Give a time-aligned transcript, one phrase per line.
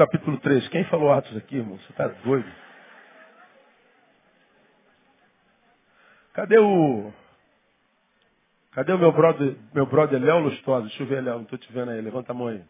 [0.00, 0.66] Capítulo 3.
[0.68, 1.76] Quem falou Atos aqui, irmão?
[1.76, 2.50] Você está doido?
[6.32, 7.12] Cadê o.
[8.72, 10.86] Cadê o meu brother, meu brother Léo Lustosa?
[10.86, 12.00] Deixa eu ver, Léo, não estou te vendo aí.
[12.00, 12.64] Levanta a mão aí.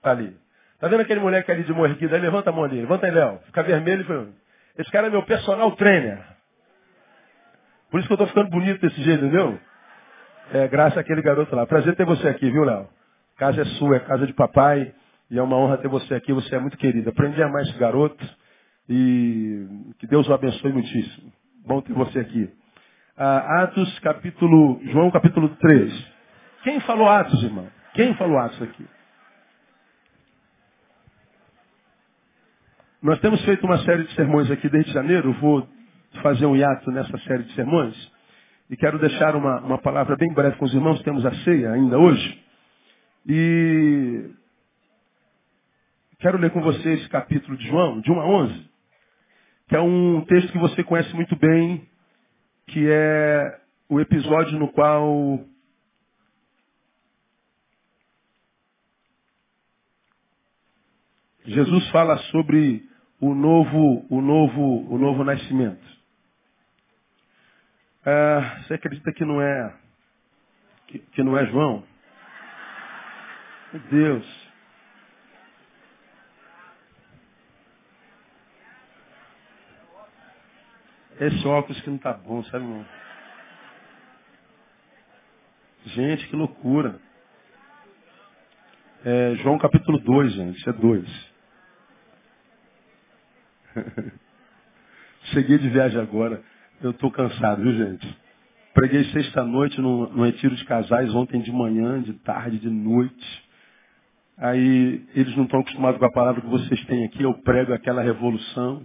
[0.00, 0.34] Tá ali.
[0.80, 2.16] Tá vendo aquele moleque ali de morriquida?
[2.16, 2.80] Levanta a mão ali.
[2.80, 3.40] Levanta aí, Léo.
[3.44, 4.34] Fica vermelho.
[4.78, 6.24] e Esse cara é meu personal trainer.
[7.90, 9.60] Por isso que eu estou ficando bonito desse jeito, entendeu?
[10.54, 11.66] É, graças àquele garoto lá.
[11.66, 12.88] Prazer ter você aqui, viu, Léo?
[13.36, 14.94] Casa é sua, é casa de papai.
[15.32, 16.30] E é uma honra ter você aqui.
[16.30, 17.08] Você é muito querido.
[17.08, 18.22] Aprendi a amar esse garoto.
[18.86, 19.66] E
[19.98, 21.32] que Deus o abençoe muitíssimo.
[21.66, 22.50] Bom ter você aqui.
[23.16, 26.12] Ah, Atos capítulo, João capítulo 3.
[26.64, 27.66] Quem falou Atos, irmão?
[27.94, 28.86] Quem falou Atos aqui?
[33.02, 35.32] Nós temos feito uma série de sermões aqui desde janeiro.
[35.40, 35.66] vou
[36.22, 37.96] fazer um hiato nessa série de sermões.
[38.68, 41.02] E quero deixar uma, uma palavra bem breve com os irmãos.
[41.02, 42.44] Temos a ceia ainda hoje.
[43.26, 44.41] E
[46.22, 48.70] quero ler com vocês esse capítulo de João, de 1 a 11,
[49.68, 51.84] que é um texto que você conhece muito bem,
[52.68, 55.44] que é o episódio no qual
[61.44, 62.88] Jesus fala sobre
[63.20, 65.84] o novo, o novo, o novo nascimento.
[68.06, 69.74] Ah, você acredita que não é
[70.86, 71.82] que, que não é João?
[73.72, 74.41] Meu Deus.
[81.22, 82.84] Esse óculos que não tá bom, sabe, irmão?
[85.86, 86.98] Gente, que loucura.
[89.04, 90.58] É, João capítulo 2, gente.
[90.58, 91.32] Isso é 2.
[95.32, 96.42] Cheguei de viagem agora.
[96.80, 98.18] Eu estou cansado, viu, gente?
[98.74, 103.48] Preguei sexta-noite no, no retiro de casais, ontem de manhã, de tarde, de noite.
[104.38, 107.22] Aí eles não estão acostumados com a palavra que vocês têm aqui.
[107.22, 108.84] Eu prego aquela revolução.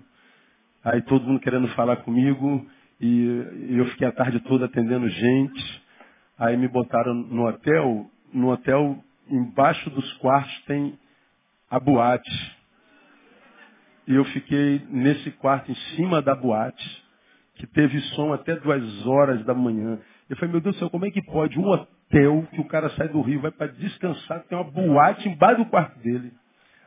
[0.88, 2.66] Aí todo mundo querendo falar comigo.
[3.00, 5.84] E eu fiquei a tarde toda atendendo gente.
[6.40, 8.10] Aí me botaram no hotel.
[8.34, 8.98] No hotel,
[9.30, 10.98] embaixo dos quartos, tem
[11.70, 12.58] a boate.
[14.08, 17.04] E eu fiquei nesse quarto, em cima da boate,
[17.56, 20.00] que teve som até duas horas da manhã.
[20.30, 22.90] Eu falei, meu Deus do céu, como é que pode um hotel que o cara
[22.92, 26.32] sai do Rio, vai para descansar, tem uma boate embaixo do quarto dele.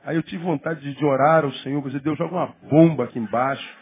[0.05, 3.81] Aí eu tive vontade de orar ao Senhor, dizer, Deus joga uma bomba aqui embaixo.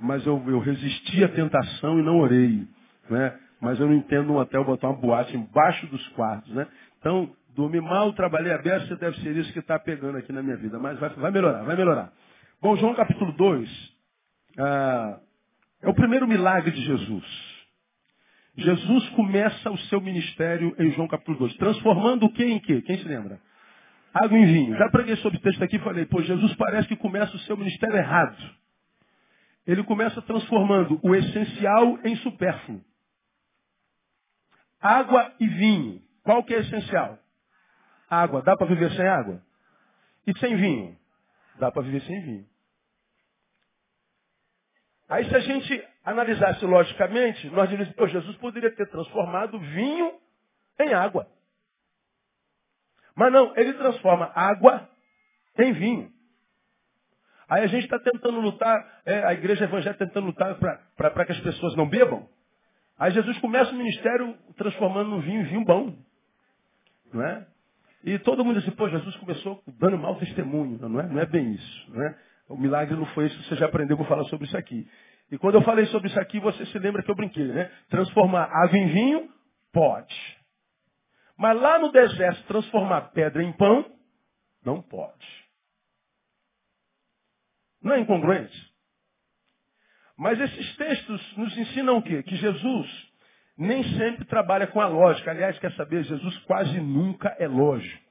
[0.00, 2.66] Mas eu, eu resisti à tentação e não orei.
[3.10, 3.38] Né?
[3.60, 6.52] Mas eu não entendo um hotel botar uma boate embaixo dos quartos.
[6.54, 6.66] Né?
[7.00, 10.78] Então, dormi mal, trabalhei aberto, deve ser isso que está pegando aqui na minha vida.
[10.78, 12.12] Mas vai, vai melhorar, vai melhorar.
[12.60, 13.98] Bom, João capítulo 2
[14.58, 15.20] ah,
[15.82, 17.24] é o primeiro milagre de Jesus.
[18.56, 22.82] Jesus começa o seu ministério em João capítulo 2, transformando o que em que?
[22.82, 23.40] Quem se lembra?
[24.12, 24.76] Água em vinho.
[24.76, 27.56] Já preguei sobre o texto aqui e falei, pô, Jesus parece que começa o seu
[27.56, 28.36] ministério errado.
[29.68, 32.82] Ele começa transformando o essencial em supérfluo.
[34.80, 36.02] Água e vinho.
[36.22, 37.18] Qual que é essencial?
[38.08, 38.40] Água.
[38.40, 39.42] Dá para viver sem água?
[40.26, 40.98] E sem vinho?
[41.58, 42.46] Dá para viver sem vinho.
[45.06, 50.18] Aí se a gente analisasse logicamente, nós diríamos, oh, Jesus poderia ter transformado vinho
[50.80, 51.30] em água.
[53.14, 54.88] Mas não, ele transforma água
[55.58, 56.17] em vinho.
[57.48, 60.56] Aí a gente está tentando lutar, é, a igreja evangélica tentando lutar
[60.96, 62.28] para que as pessoas não bebam.
[62.98, 65.96] Aí Jesus começa o ministério transformando no vinho vinho bom.
[67.12, 67.46] Não é?
[68.04, 70.78] E todo mundo diz pô, Jesus começou dando mau testemunho.
[70.88, 71.90] Não é, não é bem isso.
[71.90, 72.18] Não é?
[72.48, 74.86] O milagre não foi isso, você já aprendeu, vou falar sobre isso aqui.
[75.30, 77.70] E quando eu falei sobre isso aqui, você se lembra que eu brinquei, né?
[77.90, 79.28] Transformar água em vinho?
[79.72, 80.38] Pode.
[81.36, 83.84] Mas lá no deserto, transformar pedra em pão?
[84.64, 85.37] Não pode.
[87.82, 88.68] Não é incongruente?
[90.16, 92.22] Mas esses textos nos ensinam o quê?
[92.22, 93.08] Que Jesus
[93.56, 95.30] nem sempre trabalha com a lógica.
[95.30, 98.08] Aliás, quer saber, Jesus quase nunca é lógico.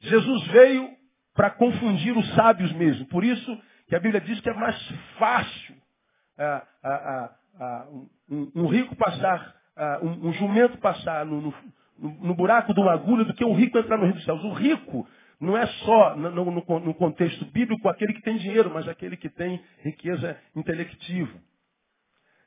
[0.00, 0.96] Jesus veio
[1.34, 3.06] para confundir os sábios mesmo.
[3.06, 4.76] Por isso que a Bíblia diz que é mais
[5.18, 5.76] fácil
[6.38, 7.86] ah, ah, ah,
[8.30, 9.54] um, um, rico passar,
[10.02, 11.54] um, um, jumento passar no, no,
[11.98, 14.42] no, buraco de uma agulha do que um rico entrar no rio dos céus.
[14.44, 15.08] O rico
[15.40, 16.44] não é só no,
[16.80, 21.38] no contexto bíblico aquele que tem dinheiro, mas aquele que tem riqueza intelectiva.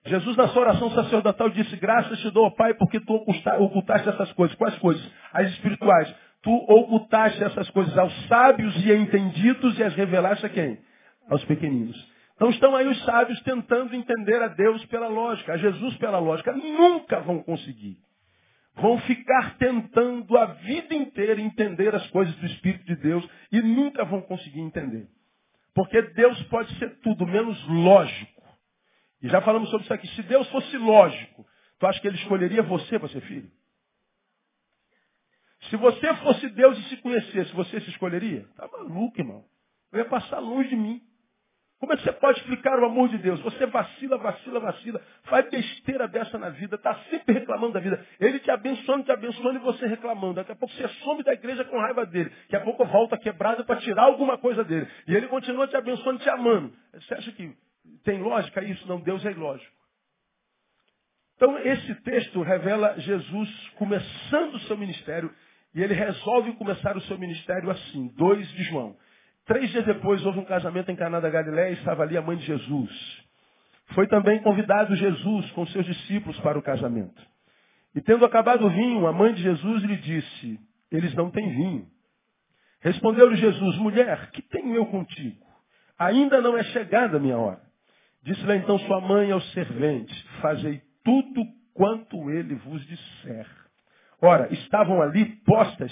[0.05, 4.57] Jesus, na sua oração sacerdotal, disse: Graças te dou, Pai, porque tu ocultaste essas coisas.
[4.57, 5.11] Quais coisas?
[5.31, 6.13] As espirituais.
[6.41, 10.79] Tu ocultaste essas coisas aos sábios e entendidos e as revelaste a quem?
[11.29, 12.11] Aos pequeninos.
[12.35, 16.51] Então estão aí os sábios tentando entender a Deus pela lógica, a Jesus pela lógica.
[16.51, 17.99] Nunca vão conseguir.
[18.75, 24.05] Vão ficar tentando a vida inteira entender as coisas do Espírito de Deus e nunca
[24.05, 25.07] vão conseguir entender.
[25.73, 28.41] Porque Deus pode ser tudo menos lógico.
[29.21, 30.07] E já falamos sobre isso aqui.
[30.09, 31.45] Se Deus fosse lógico,
[31.79, 33.49] tu acha que ele escolheria você para ser filho?
[35.69, 38.47] Se você fosse Deus e se conhecesse, você se escolheria?
[38.55, 39.45] Tá maluco, irmão.
[39.91, 41.01] Eu ia passar longe de mim.
[41.81, 43.41] Como é que você pode explicar o amor de Deus?
[43.41, 48.05] Você vacila, vacila, vacila, faz besteira dessa na vida, está sempre reclamando da vida.
[48.19, 50.35] Ele te abençoando, te abençoando e você reclamando.
[50.35, 52.29] Daqui a pouco você some da igreja com raiva dele.
[52.43, 54.87] Daqui a pouco volta quebrada para tirar alguma coisa dele.
[55.07, 56.71] E ele continua te abençoando, te amando.
[56.93, 57.51] Você acha que
[58.03, 58.87] tem lógica isso?
[58.87, 59.75] Não, Deus é ilógico.
[61.35, 65.33] Então, esse texto revela Jesus começando o seu ministério
[65.73, 68.95] e ele resolve começar o seu ministério assim, 2 de João.
[69.51, 72.37] Três dias depois houve um casamento em Caná da Galiléia e estava ali a mãe
[72.37, 73.21] de Jesus.
[73.87, 77.21] Foi também convidado Jesus com seus discípulos para o casamento.
[77.93, 80.57] E tendo acabado o vinho, a mãe de Jesus lhe disse,
[80.89, 81.85] eles não têm vinho.
[82.79, 85.45] Respondeu-lhe Jesus, mulher, que tenho eu contigo?
[85.99, 87.59] Ainda não é chegada a minha hora.
[88.23, 91.43] Disse-lhe então sua mãe aos serventes, fazei tudo
[91.73, 93.47] quanto ele vos disser.
[94.21, 95.91] Ora, estavam ali postas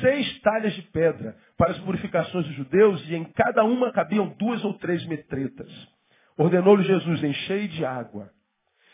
[0.00, 4.64] seis talhas de pedra para as purificações dos judeus e em cada uma cabiam duas
[4.64, 5.70] ou três metretas.
[6.36, 8.30] Ordenou-lhe Jesus, enchei de água.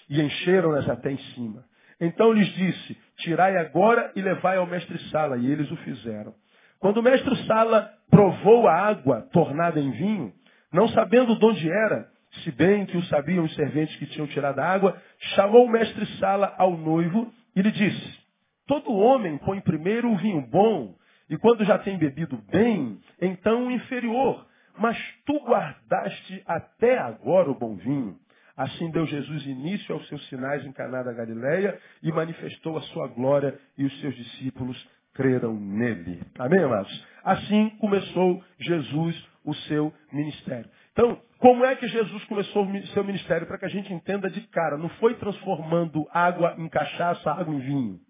[0.09, 1.65] E encheram-nas até em cima.
[2.01, 5.39] Então lhes disse, tirai agora e levai ao mestre Sala.
[5.39, 6.35] E eles o fizeram.
[6.79, 10.33] Quando o mestre Sala provou a água tornada em vinho,
[10.73, 12.09] não sabendo de onde era,
[12.43, 15.01] se bem que o sabiam os serventes que tinham tirado a água,
[15.35, 18.24] chamou o mestre Sala ao noivo e lhe disse,
[18.67, 20.95] Todo homem põe primeiro o vinho bom,
[21.29, 24.47] e quando já tem bebido bem, então o inferior.
[24.79, 28.19] Mas tu guardaste até agora o bom vinho.
[28.57, 33.09] Assim deu Jesus início aos seus sinais em Caná da Galileia e manifestou a sua
[33.09, 36.23] glória e os seus discípulos creram nele.
[36.39, 37.07] Amém, amados?
[37.25, 40.71] Assim começou Jesus o seu ministério.
[40.93, 43.47] Então, como é que Jesus começou o seu ministério?
[43.47, 47.59] Para que a gente entenda de cara, não foi transformando água em cachaça, água em
[47.59, 48.01] vinho.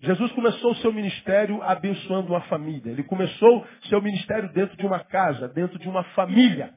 [0.00, 2.90] Jesus começou o seu ministério abençoando uma família.
[2.90, 6.72] Ele começou seu ministério dentro de uma casa, dentro de uma família.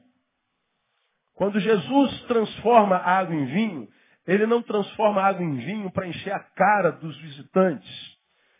[1.34, 3.88] Quando Jesus transforma a água em vinho,
[4.26, 8.14] ele não transforma a água em vinho para encher a cara dos visitantes.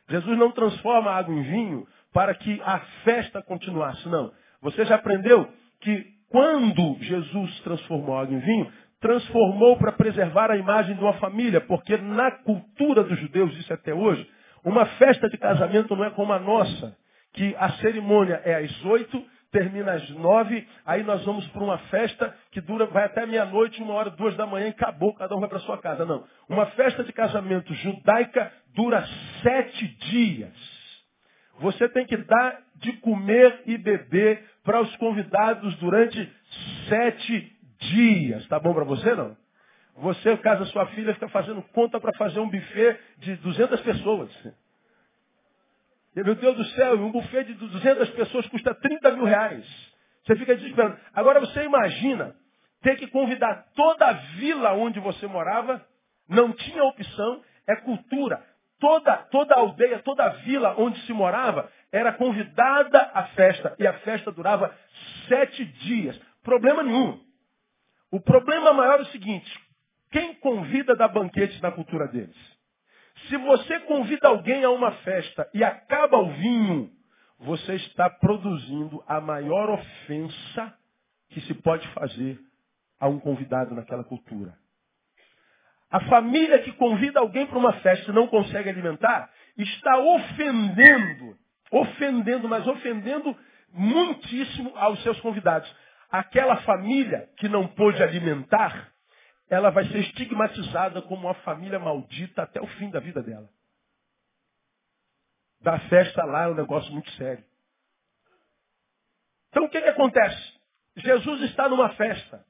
[0.08, 4.08] Jesus não transforma a água em vinho para que a festa continuasse.
[4.08, 4.32] Não.
[4.62, 5.48] Você já aprendeu
[5.80, 11.12] que quando Jesus transformou a água em vinho, transformou para preservar a imagem de uma
[11.14, 14.26] família, porque na cultura dos judeus, isso é até hoje,
[14.64, 16.96] uma festa de casamento não é como a nossa,
[17.34, 22.34] que a cerimônia é às oito, termina às nove, aí nós vamos para uma festa
[22.50, 25.48] que dura, vai até meia-noite, uma hora, duas da manhã e acabou, cada um vai
[25.48, 26.04] para sua casa.
[26.04, 26.24] Não.
[26.48, 29.06] Uma festa de casamento judaica dura
[29.42, 30.52] sete dias.
[31.60, 36.32] Você tem que dar de comer e beber para os convidados durante
[36.88, 38.46] sete dias.
[38.48, 39.36] Tá bom para você, não?
[39.96, 44.30] Você, casa sua filha, fica fazendo conta para fazer um buffet de 200 pessoas.
[46.14, 49.64] Meu Deus do céu, um buffet de 200 pessoas custa 30 mil reais.
[50.24, 50.98] Você fica desesperado.
[51.12, 52.34] Agora você imagina
[52.82, 55.84] ter que convidar toda a vila onde você morava,
[56.28, 58.42] não tinha opção, é cultura.
[58.80, 63.74] Toda, toda a aldeia, toda a vila onde se morava era convidada à festa.
[63.78, 64.74] E a festa durava
[65.28, 66.20] sete dias.
[66.42, 67.20] Problema nenhum.
[68.10, 69.50] O problema maior é o seguinte,
[70.14, 72.36] quem convida dá banquetes na cultura deles?
[73.26, 76.88] Se você convida alguém a uma festa e acaba o vinho,
[77.40, 80.72] você está produzindo a maior ofensa
[81.30, 82.38] que se pode fazer
[83.00, 84.56] a um convidado naquela cultura.
[85.90, 89.28] A família que convida alguém para uma festa e não consegue alimentar,
[89.58, 91.36] está ofendendo,
[91.72, 93.36] ofendendo, mas ofendendo
[93.72, 95.68] muitíssimo aos seus convidados.
[96.08, 98.93] Aquela família que não pôde alimentar,
[99.48, 103.48] ela vai ser estigmatizada como uma família maldita até o fim da vida dela.
[105.60, 107.44] Da festa lá é um negócio muito sério.
[109.50, 110.60] Então o que, que acontece?
[110.96, 112.44] Jesus está numa festa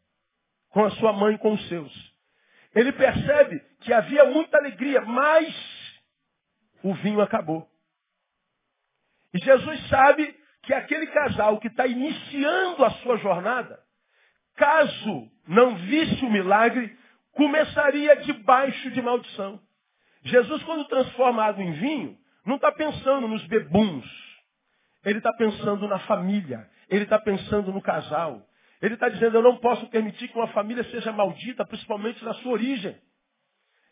[0.71, 2.15] com a sua mãe e com os seus.
[2.75, 5.55] Ele percebe que havia muita alegria, mas
[6.83, 7.69] o vinho acabou.
[9.33, 13.81] E Jesus sabe que aquele casal que está iniciando a sua jornada,
[14.57, 16.97] caso não visse o milagre,
[17.33, 19.61] começaria debaixo de maldição.
[20.23, 24.05] Jesus, quando transforma água em vinho, não está pensando nos bebuns.
[25.05, 26.69] Ele está pensando na família.
[26.89, 28.43] Ele está pensando no casal.
[28.81, 32.53] Ele está dizendo, eu não posso permitir que uma família seja maldita, principalmente na sua
[32.53, 32.97] origem.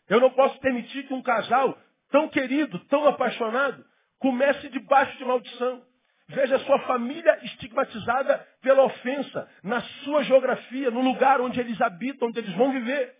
[0.09, 1.77] Eu não posso permitir que um casal
[2.11, 3.83] tão querido, tão apaixonado,
[4.19, 5.83] comece debaixo de maldição.
[6.27, 12.39] Veja sua família estigmatizada pela ofensa, na sua geografia, no lugar onde eles habitam, onde
[12.39, 13.13] eles vão viver.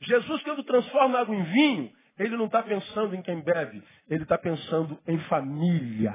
[0.00, 4.36] Jesus, quando transforma água em vinho, ele não está pensando em quem bebe, ele está
[4.36, 6.14] pensando em família.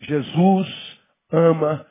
[0.00, 0.98] Jesus
[1.30, 1.86] ama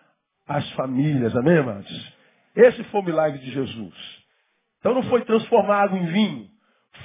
[0.47, 2.13] as famílias, amém, amados?
[2.55, 3.95] Esse foi o milagre de Jesus.
[4.79, 6.49] Então não foi transformar água em vinho,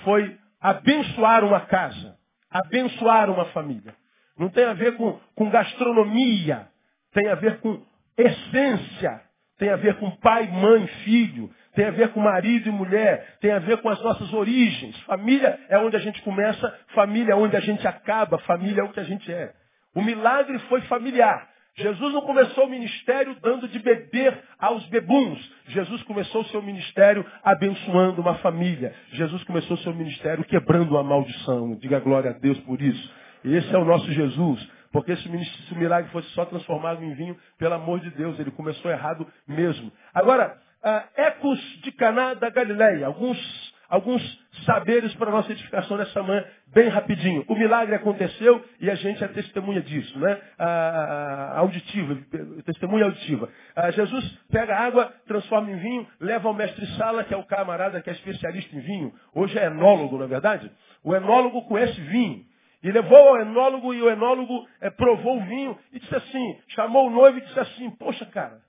[0.03, 2.19] foi abençoar uma casa,
[2.51, 3.95] abençoar uma família.
[4.39, 6.69] Não tem a ver com, com gastronomia,
[7.13, 7.83] tem a ver com
[8.17, 9.21] essência,
[9.59, 13.53] tem a ver com pai, mãe, filho, tem a ver com marido e mulher, tem
[13.53, 14.99] a ver com as nossas origens.
[15.03, 18.91] Família é onde a gente começa, família é onde a gente acaba, família é o
[18.91, 19.53] que a gente é.
[19.95, 21.49] O milagre foi familiar.
[21.79, 25.39] Jesus não começou o ministério dando de beber aos bebuns.
[25.69, 28.95] Jesus começou o seu ministério abençoando uma família.
[29.13, 31.77] Jesus começou o seu ministério quebrando a maldição.
[31.77, 33.13] Diga glória a Deus por isso.
[33.45, 34.76] Esse é o nosso Jesus.
[34.97, 35.29] Porque se
[35.75, 39.93] o milagre fosse só transformado em vinho, pelo amor de Deus, ele começou errado mesmo.
[40.15, 43.05] Agora, uh, ecos de Caná da Galileia.
[43.05, 44.23] Alguns, alguns
[44.65, 47.45] saberes para nossa edificação nessa manhã, bem rapidinho.
[47.47, 50.41] O milagre aconteceu e a gente é testemunha disso, né?
[50.59, 52.17] Uh, auditiva,
[52.65, 53.51] testemunha auditiva.
[53.77, 58.01] Uh, Jesus pega água, transforma em vinho, leva ao mestre Sala, que é o camarada
[58.01, 59.13] que é especialista em vinho.
[59.35, 60.73] Hoje é enólogo, na é verdade?
[61.05, 62.56] O enólogo conhece vinho.
[62.87, 67.09] E levou ao enólogo e o enólogo é, provou o vinho e disse assim, chamou
[67.09, 68.63] o noivo e disse assim, poxa cara,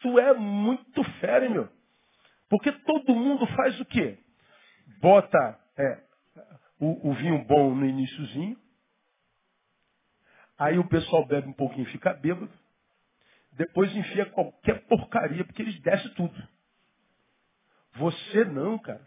[0.00, 1.66] tu é muito fera, meu.
[2.50, 4.18] Porque todo mundo faz o quê?
[5.00, 5.98] Bota é,
[6.78, 8.58] o, o vinho bom no iníciozinho,
[10.58, 12.52] aí o pessoal bebe um pouquinho e fica bêbado,
[13.52, 16.48] depois enfia qualquer porcaria, porque eles descem tudo.
[17.94, 19.06] Você não, cara.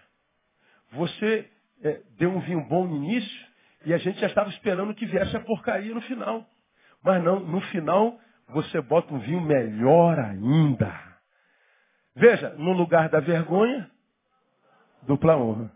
[0.94, 1.48] Você
[1.84, 3.51] é, deu um vinho bom no início,
[3.86, 6.46] e a gente já estava esperando que viesse a porcaria no final.
[7.04, 8.18] Mas não, no final
[8.50, 10.94] você bota um vinho melhor ainda.
[12.16, 13.90] Veja, no lugar da vergonha,
[15.04, 15.72] dupla honra.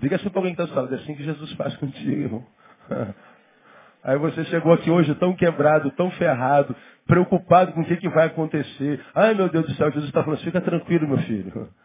[0.00, 2.46] Diga assim para alguém que está falando, é assim que Jesus faz contigo, irmão.
[4.02, 8.26] Aí você chegou aqui hoje tão quebrado, tão ferrado, preocupado com o que, que vai
[8.26, 9.04] acontecer.
[9.14, 11.68] Ai meu Deus do céu, Jesus está falando, fica tranquilo, meu filho.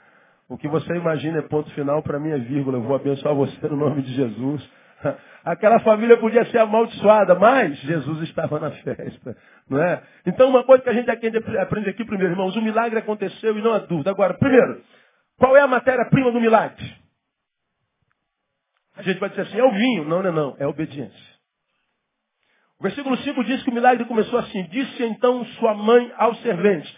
[0.50, 2.78] O que você imagina é ponto final, para mim é vírgula.
[2.78, 4.70] Eu vou abençoar você no nome de Jesus.
[5.44, 9.38] Aquela família podia ser amaldiçoada, mas Jesus estava na festa.
[9.70, 10.02] Não é?
[10.26, 13.74] Então, uma coisa que a gente aprende aqui primeiro, irmãos, o milagre aconteceu e não
[13.74, 14.12] há dúvida.
[14.12, 14.82] Agora, primeiro,
[15.38, 17.04] qual é a matéria-prima do milagre?
[18.96, 20.06] A gente vai dizer assim, é o vinho.
[20.06, 21.34] Não, não, não, é obediência.
[22.80, 24.64] O versículo 5 diz que o milagre começou assim.
[24.66, 26.94] Disse então sua mãe aos serventes,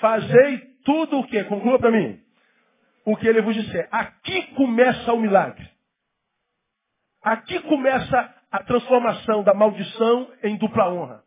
[0.00, 1.42] fazei tudo o que?
[1.44, 2.20] Conclua para mim.
[3.04, 3.88] O que ele vos disser.
[3.90, 5.69] Aqui começa o milagre.
[7.22, 11.22] Aqui começa a transformação da maldição em dupla honra.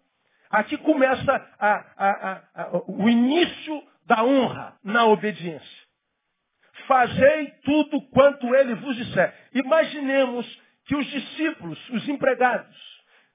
[0.50, 5.84] Aqui começa a, a, a, o início da honra na obediência.
[6.88, 9.34] Fazei tudo quanto ele vos disser.
[9.54, 12.76] Imaginemos que os discípulos, os empregados,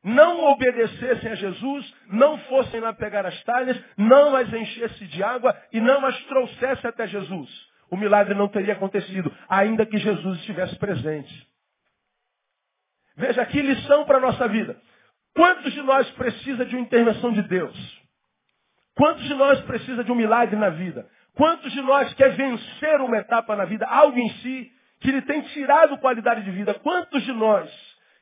[0.05, 5.57] não obedecessem a Jesus, não fossem lá pegar as talhas, não as enchessem de água
[5.73, 7.49] e não as trouxessem até Jesus.
[7.91, 11.48] O milagre não teria acontecido, ainda que Jesus estivesse presente.
[13.19, 14.77] Veja que lição para a nossa vida.
[15.35, 17.77] Quantos de nós precisa de uma intervenção de Deus?
[18.97, 21.05] Quantos de nós precisa de um milagre na vida?
[21.35, 24.71] Quantos de nós quer vencer uma etapa na vida, algo em si,
[25.01, 26.75] que lhe tem tirado qualidade de vida?
[26.75, 27.69] Quantos de nós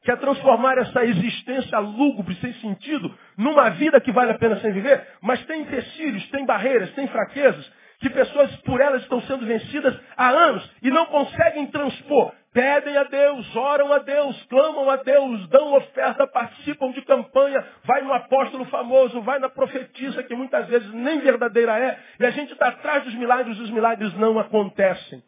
[0.03, 5.07] quer transformar essa existência lúgubre, sem sentido, numa vida que vale a pena sem viver?
[5.21, 10.29] Mas tem empecilhos, tem barreiras, tem fraquezas, que pessoas por elas estão sendo vencidas há
[10.29, 12.33] anos e não conseguem transpor.
[12.53, 18.01] Pedem a Deus, oram a Deus, clamam a Deus, dão oferta, participam de campanha, vai
[18.01, 22.55] no apóstolo famoso, vai na profetisa, que muitas vezes nem verdadeira é, e a gente
[22.55, 25.23] está atrás dos milagres, os milagres não acontecem.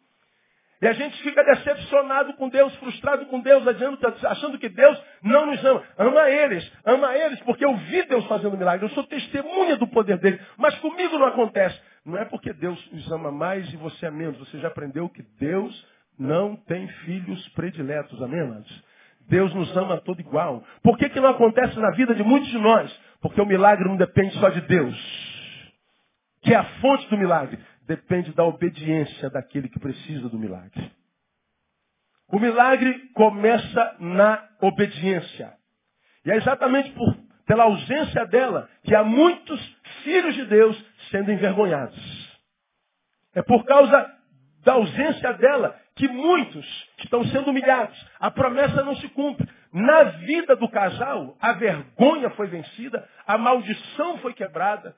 [0.81, 3.63] E a gente fica decepcionado com Deus, frustrado com Deus,
[4.23, 5.83] achando que Deus não nos ama.
[5.97, 10.17] Ama eles, ama eles, porque eu vi Deus fazendo milagre, eu sou testemunha do poder
[10.17, 11.79] dele, mas comigo não acontece.
[12.09, 15.21] Não é porque Deus nos ama mais e você é menos, você já aprendeu que
[15.39, 15.87] Deus
[16.17, 18.83] não tem filhos prediletos, amém, amados?
[19.29, 20.63] Deus nos ama todo igual.
[20.81, 22.91] Por que, que não acontece na vida de muitos de nós?
[23.21, 24.95] Porque o milagre não depende só de Deus,
[26.41, 27.59] que é a fonte do milagre.
[27.85, 30.91] Depende da obediência daquele que precisa do milagre.
[32.31, 35.53] O milagre começa na obediência.
[36.25, 39.59] E é exatamente por, pela ausência dela que há muitos
[40.03, 42.39] filhos de Deus sendo envergonhados.
[43.33, 44.19] É por causa
[44.63, 46.65] da ausência dela que muitos
[46.99, 47.97] estão sendo humilhados.
[48.19, 49.47] A promessa não se cumpre.
[49.71, 54.95] Na vida do casal, a vergonha foi vencida, a maldição foi quebrada.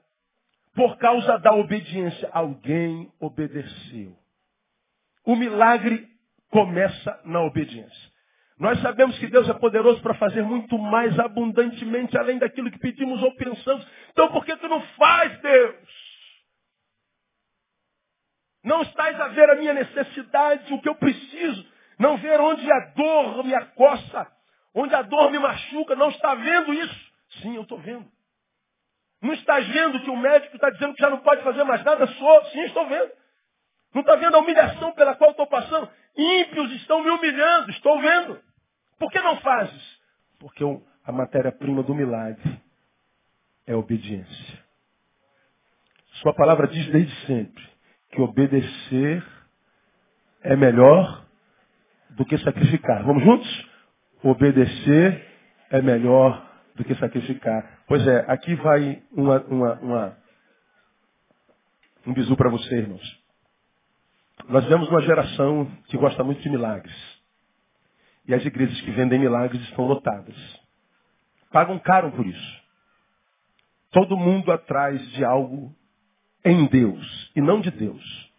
[0.74, 4.16] Por causa da obediência, alguém obedeceu.
[5.26, 6.08] O milagre
[6.50, 8.11] começa na obediência.
[8.62, 13.20] Nós sabemos que Deus é poderoso para fazer muito mais abundantemente além daquilo que pedimos
[13.24, 13.84] ou pensamos.
[14.12, 15.76] Então por que tu não faz, Deus?
[18.64, 21.66] Não estás a ver a minha necessidade, o que eu preciso.
[21.98, 24.32] Não ver onde a dor me acossa,
[24.76, 25.96] onde a dor me machuca.
[25.96, 27.12] Não está vendo isso?
[27.42, 28.08] Sim, eu estou vendo.
[29.24, 32.06] Não estás vendo que o médico está dizendo que já não pode fazer mais nada?
[32.06, 32.46] Sou.
[32.52, 33.12] Sim, estou vendo.
[33.92, 35.90] Não está vendo a humilhação pela qual estou passando?
[36.16, 37.72] Ímpios estão me humilhando.
[37.72, 38.51] Estou vendo.
[39.02, 40.00] Por que não fazes?
[40.38, 40.64] Porque
[41.04, 42.62] a matéria-prima do milagre
[43.66, 44.60] é obediência.
[46.22, 47.68] Sua palavra diz desde sempre
[48.12, 49.26] que obedecer
[50.44, 51.26] é melhor
[52.12, 53.04] do que sacrificar.
[53.04, 53.70] Vamos juntos?
[54.22, 55.28] Obedecer
[55.72, 57.82] é melhor do que sacrificar.
[57.88, 60.18] Pois é, aqui vai uma, uma, uma
[62.06, 63.20] um bisu para você, irmãos.
[64.48, 67.21] Nós vemos uma geração que gosta muito de milagres.
[68.32, 70.34] E as igrejas que vendem milagres estão lotadas.
[71.52, 72.62] Pagam caro por isso.
[73.92, 75.76] Todo mundo atrás de algo
[76.46, 78.32] em Deus e não de Deus.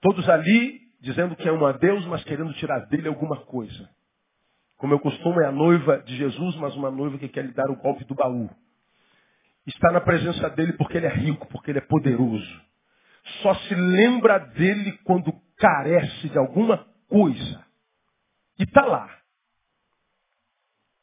[0.00, 3.90] Todos ali dizendo que é um Deus, mas querendo tirar dele alguma coisa.
[4.78, 7.70] Como eu costumo, é a noiva de Jesus, mas uma noiva que quer lhe dar
[7.70, 8.48] o golpe do baú.
[9.66, 12.62] Está na presença dele porque ele é rico, porque ele é poderoso.
[13.42, 17.63] Só se lembra dele quando carece de alguma coisa.
[18.58, 19.10] E está lá.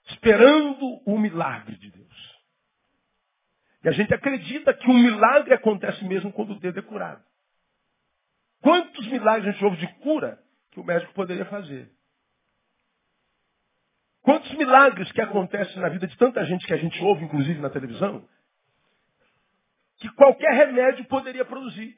[0.08, 2.42] Esperando o milagre de Deus.
[3.84, 7.24] E a gente acredita que um milagre acontece mesmo quando o dedo é curado.
[8.62, 10.40] Quantos milagres a gente ouve de cura
[10.72, 11.92] que o médico poderia fazer?
[14.22, 17.72] Quantos milagres que acontecem na vida de tanta gente que a gente ouve, inclusive na
[17.72, 18.28] televisão,
[19.98, 21.98] que qualquer remédio poderia produzir.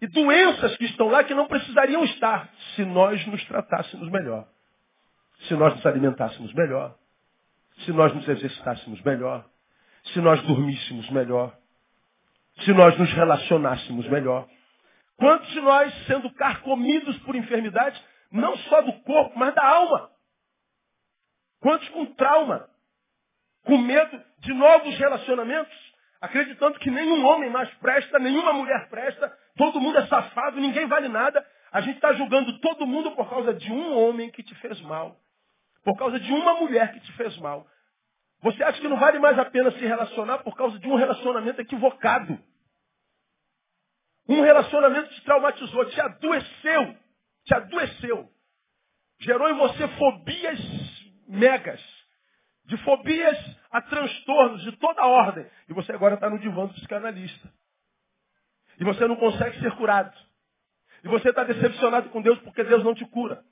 [0.00, 4.48] E doenças que estão lá que não precisariam estar se nós nos tratássemos melhor.
[5.48, 6.96] Se nós nos alimentássemos melhor.
[7.84, 9.48] Se nós nos exercitássemos melhor
[10.04, 11.56] se nós dormíssemos melhor,
[12.60, 14.48] se nós nos relacionássemos melhor.
[15.16, 18.00] Quantos de nós, sendo carcomidos por enfermidades,
[18.30, 20.10] não só do corpo, mas da alma?
[21.60, 22.68] Quantos com trauma,
[23.64, 25.76] com medo de novos relacionamentos,
[26.20, 31.08] acreditando que nenhum homem mais presta, nenhuma mulher presta, todo mundo é safado, ninguém vale
[31.08, 31.44] nada.
[31.70, 35.18] A gente está julgando todo mundo por causa de um homem que te fez mal,
[35.82, 37.66] por causa de uma mulher que te fez mal.
[38.42, 41.60] Você acha que não vale mais a pena se relacionar por causa de um relacionamento
[41.60, 42.38] equivocado?
[44.28, 46.96] Um relacionamento te traumatizou, te adoeceu,
[47.44, 48.30] te adoeceu.
[49.20, 50.60] Gerou em você fobias
[51.28, 51.80] megas,
[52.64, 53.38] de fobias
[53.70, 55.46] a transtornos de toda ordem.
[55.68, 57.52] E você agora está no divã do psicanalista.
[58.78, 60.16] E você não consegue ser curado.
[61.04, 63.44] E você está decepcionado com Deus porque Deus não te cura.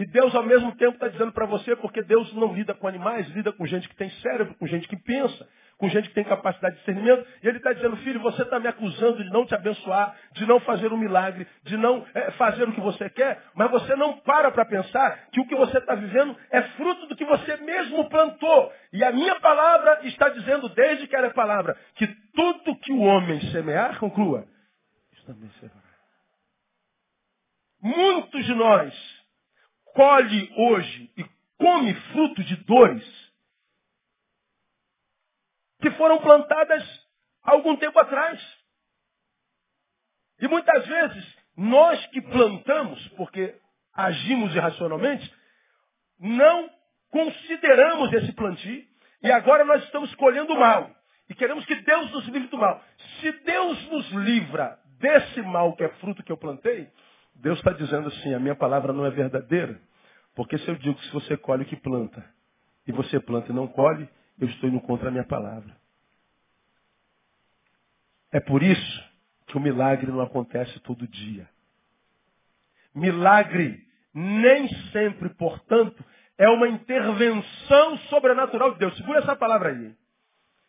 [0.00, 3.28] E Deus ao mesmo tempo está dizendo para você, porque Deus não lida com animais,
[3.32, 6.76] lida com gente que tem cérebro, com gente que pensa, com gente que tem capacidade
[6.76, 7.28] de discernimento.
[7.42, 10.58] E Ele está dizendo, filho, você está me acusando de não te abençoar, de não
[10.60, 14.50] fazer um milagre, de não é, fazer o que você quer, mas você não para
[14.50, 18.72] para pensar que o que você está vivendo é fruto do que você mesmo plantou.
[18.94, 23.00] E a minha palavra está dizendo, desde que era a palavra, que tudo que o
[23.00, 24.46] homem semear, conclua,
[25.12, 25.74] isso também será.
[27.82, 29.19] Muitos de nós
[29.94, 31.24] colhe hoje e
[31.58, 33.30] come fruto de dores
[35.80, 36.84] que foram plantadas
[37.42, 38.40] algum tempo atrás.
[40.40, 43.54] E muitas vezes, nós que plantamos, porque
[43.92, 45.32] agimos irracionalmente,
[46.18, 46.70] não
[47.10, 48.84] consideramos esse plantio
[49.22, 50.90] e agora nós estamos colhendo mal.
[51.28, 52.82] E queremos que Deus nos livre do mal.
[53.20, 56.90] Se Deus nos livra desse mal que é fruto que eu plantei,
[57.40, 59.80] Deus está dizendo assim, a minha palavra não é verdadeira.
[60.34, 62.24] Porque se eu digo que se você colhe o que planta,
[62.86, 65.76] e você planta e não colhe, eu estou indo contra a minha palavra.
[68.32, 69.04] É por isso
[69.46, 71.48] que o milagre não acontece todo dia.
[72.94, 76.04] Milagre nem sempre, portanto,
[76.36, 78.96] é uma intervenção sobrenatural de Deus.
[78.96, 79.94] Segura essa palavra aí.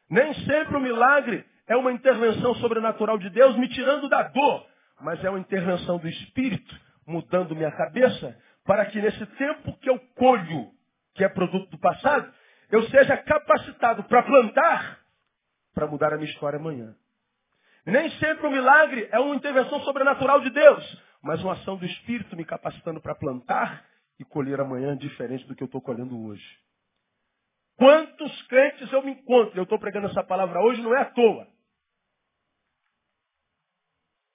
[0.09, 4.67] Nem sempre o milagre é uma intervenção sobrenatural de Deus me tirando da dor,
[5.03, 9.99] mas é uma intervenção do Espírito, mudando minha cabeça, para que nesse tempo que eu
[10.15, 10.71] colho,
[11.15, 12.31] que é produto do passado,
[12.69, 14.99] eu seja capacitado para plantar,
[15.73, 16.95] para mudar a minha história amanhã.
[17.85, 22.35] Nem sempre o milagre é uma intervenção sobrenatural de Deus, mas uma ação do Espírito
[22.35, 23.85] me capacitando para plantar
[24.19, 26.45] e colher amanhã diferente do que eu estou colhendo hoje.
[27.75, 29.57] Quantos crentes eu me encontro?
[29.57, 31.47] Eu estou pregando essa palavra hoje, não é à toa.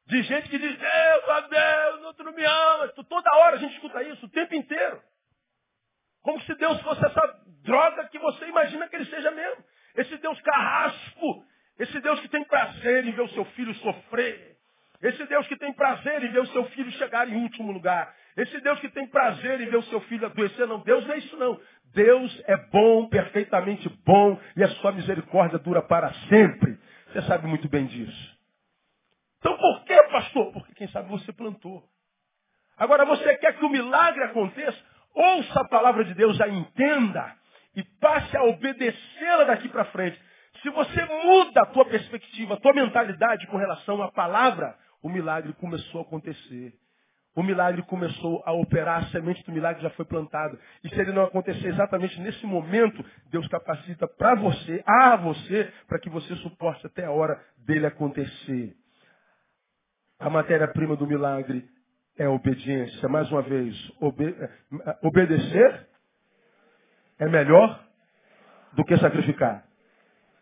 [0.07, 2.89] De gente que diz, Deus, Deus, outro não me ama.
[2.89, 5.03] Toda hora a gente escuta isso, o tempo inteiro.
[6.23, 9.65] Como se Deus fosse essa droga que você imagina que ele seja mesmo.
[9.97, 11.45] Esse Deus carrasco.
[11.79, 14.57] Esse Deus que tem prazer em ver o seu filho sofrer.
[15.03, 18.15] Esse Deus que tem prazer em ver o seu filho chegar em último lugar.
[18.37, 20.67] Esse Deus que tem prazer em ver o seu filho adoecer.
[20.67, 21.61] Não, Deus não é isso não.
[21.95, 26.79] Deus é bom, perfeitamente bom, e a sua misericórdia dura para sempre.
[27.09, 28.37] Você sabe muito bem disso.
[29.39, 30.53] Então por que, pastor?
[30.53, 31.85] Porque quem sabe você plantou.
[32.77, 34.79] Agora você quer que o milagre aconteça?
[35.15, 37.35] Ouça a palavra de Deus, a entenda
[37.75, 40.21] e passe a obedecê-la daqui para frente.
[40.63, 45.53] Se você muda a tua perspectiva, a tua mentalidade com relação à palavra, o milagre
[45.55, 46.75] começou a acontecer.
[47.35, 50.59] O milagre começou a operar, a semente do milagre já foi plantada.
[50.83, 55.99] E se ele não acontecer exatamente nesse momento, Deus capacita para você, a você, para
[55.99, 58.75] que você suporte até a hora dele acontecer.
[60.19, 61.69] A matéria-prima do milagre
[62.19, 63.09] é obediência.
[63.09, 64.35] Mais uma vez, obe
[65.03, 65.87] obedecer
[67.19, 67.83] é melhor
[68.75, 69.65] do que sacrificar.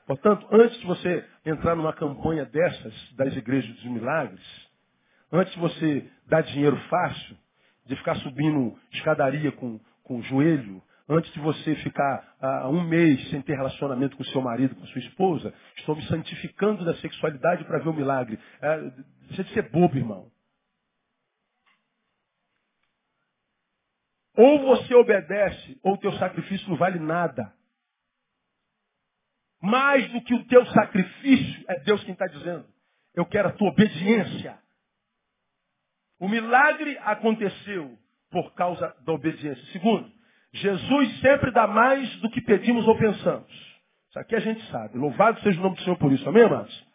[0.07, 4.43] Portanto, antes de você entrar numa campanha dessas, das igrejas dos milagres,
[5.33, 7.37] antes de você dar dinheiro fácil,
[7.87, 13.29] de ficar subindo escadaria com, com o joelho, antes de você ficar uh, um mês
[13.31, 17.79] sem ter relacionamento com seu marido, com sua esposa, estou me santificando da sexualidade para
[17.79, 18.37] ver o milagre.
[18.37, 20.31] Uh, deixa de ser bobo, irmão.
[24.37, 27.53] Ou você obedece, ou o teu sacrifício não vale nada.
[29.61, 32.67] Mais do que o teu sacrifício, é Deus quem está dizendo.
[33.15, 34.59] Eu quero a tua obediência.
[36.19, 37.97] O milagre aconteceu
[38.31, 39.65] por causa da obediência.
[39.67, 40.13] Segundo,
[40.55, 43.51] Jesus sempre dá mais do que pedimos ou pensamos.
[44.09, 44.97] Isso aqui a gente sabe.
[44.97, 46.29] Louvado seja o nome do Senhor por isso.
[46.29, 46.87] Amém, amados?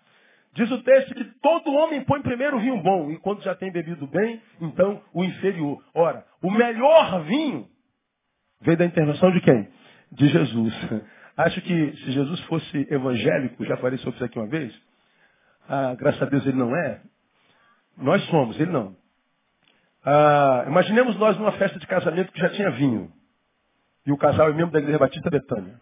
[0.53, 3.71] Diz o texto que todo homem põe primeiro o vinho bom, e quando já tem
[3.71, 5.83] bebido bem, então o inferior.
[5.93, 7.67] Ora, o melhor vinho
[8.61, 9.67] veio da intervenção de quem?
[10.11, 10.73] De Jesus.
[11.37, 14.73] Acho que se Jesus fosse evangélico, já falei sobre isso aqui uma vez,
[15.67, 17.01] ah, graças a Deus ele não é,
[17.97, 18.95] nós somos, ele não.
[20.03, 23.11] Ah, imaginemos nós numa festa de casamento que já tinha vinho.
[24.05, 25.79] E o casal é membro da Igreja Batista Betânia.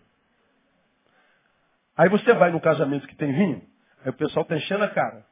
[1.95, 3.67] Aí você vai no casamento que tem vinho,
[4.03, 5.25] Aí o pessoal está enchendo a cara.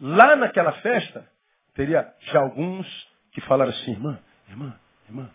[0.00, 1.26] Lá naquela festa,
[1.74, 2.86] teria já alguns
[3.32, 4.18] que falaram assim, irmã,
[4.48, 5.30] irmã, irmã,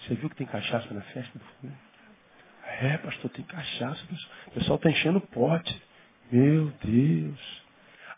[0.00, 1.40] você viu que tem cachaça na festa?
[2.80, 4.00] É, pastor, tem cachaça.
[4.46, 5.82] O pessoal está enchendo o pote.
[6.30, 7.62] Meu Deus.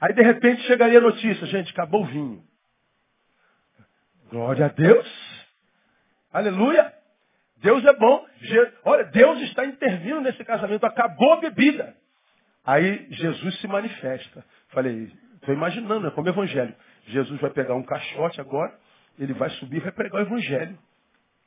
[0.01, 2.45] Aí de repente chegaria a notícia, gente, acabou o vinho.
[4.31, 5.30] Glória a Deus.
[6.33, 6.93] Aleluia.
[7.57, 8.27] Deus é bom.
[8.85, 10.85] Olha, Deus está intervindo nesse casamento.
[10.87, 11.95] Acabou a bebida.
[12.65, 14.45] Aí Jesus se manifesta.
[14.69, 16.75] Falei, estou imaginando, é como evangelho.
[17.07, 18.79] Jesus vai pegar um caixote agora,
[19.19, 20.79] ele vai subir e vai pregar o evangelho.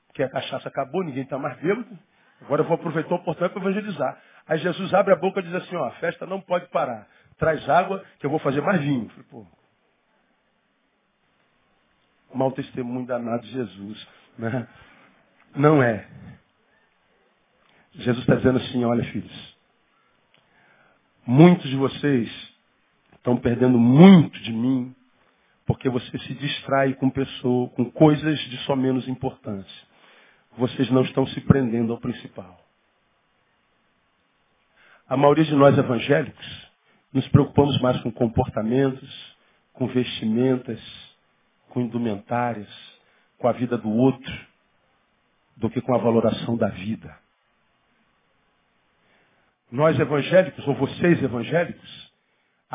[0.08, 1.98] Porque a cachaça acabou, ninguém está mais bêbado.
[2.41, 4.22] Agora eu vou aproveitar a oportunidade para evangelizar.
[4.48, 7.08] Aí Jesus abre a boca e diz assim, ó, a festa não pode parar.
[7.38, 9.10] Traz água que eu vou fazer mais vinho.
[9.10, 9.48] Falei, pô.
[12.34, 14.08] Mau testemunho danado de Jesus.
[14.38, 14.67] Né?
[15.56, 16.08] Não é.
[17.96, 19.54] Jesus está dizendo assim, olha filhos,
[21.26, 22.30] Muitos de vocês
[23.15, 24.93] estão perdendo muito de mim
[25.65, 29.88] porque você se distrai com pessoas, com coisas de só menos importância.
[30.58, 32.60] Vocês não estão se prendendo ao principal.
[35.08, 36.67] A maioria de nós evangélicos
[37.13, 39.36] nos preocupamos mais com comportamentos,
[39.72, 40.82] com vestimentas,
[41.69, 42.69] com indumentárias,
[43.43, 44.34] com a vida do outro,
[45.58, 47.13] do que com a valoração da vida.
[49.69, 52.12] Nós evangélicos, ou vocês evangélicos,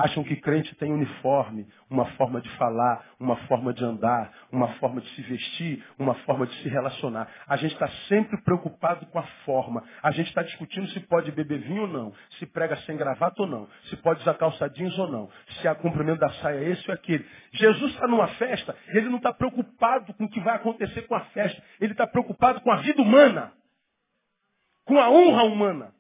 [0.02, 5.00] acham que crente tem uniforme, uma forma de falar, uma forma de andar, uma forma
[5.00, 7.28] de se vestir, uma forma de se relacionar.
[7.46, 9.82] A gente está sempre preocupado com a forma.
[10.02, 13.48] A gente está discutindo se pode beber vinho ou não, se prega sem gravata ou
[13.48, 15.28] não, se pode usar calça jeans ou não,
[15.60, 17.26] se a comprimento da saia esse ou aquele.
[17.52, 21.14] Jesus está numa festa e ele não está preocupado com o que vai acontecer com
[21.14, 21.62] a festa.
[21.80, 23.52] Ele está preocupado com a vida humana,
[24.84, 25.98] com a honra humana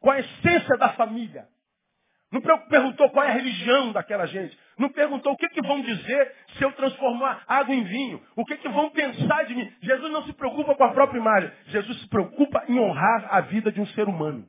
[0.00, 1.46] com a essência da família.
[2.32, 4.56] Não perguntou qual é a religião daquela gente.
[4.78, 8.22] Não perguntou o que, que vão dizer se eu transformar água em vinho.
[8.36, 9.72] O que, que vão pensar de mim.
[9.82, 11.50] Jesus não se preocupa com a própria imagem.
[11.66, 14.46] Jesus se preocupa em honrar a vida de um ser humano.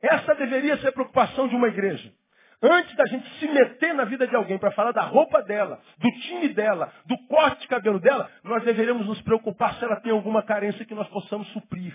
[0.00, 2.12] Essa deveria ser a preocupação de uma igreja.
[2.62, 6.10] Antes da gente se meter na vida de alguém para falar da roupa dela, do
[6.12, 10.44] time dela, do corte de cabelo dela, nós deveríamos nos preocupar se ela tem alguma
[10.44, 11.92] carência que nós possamos suprir.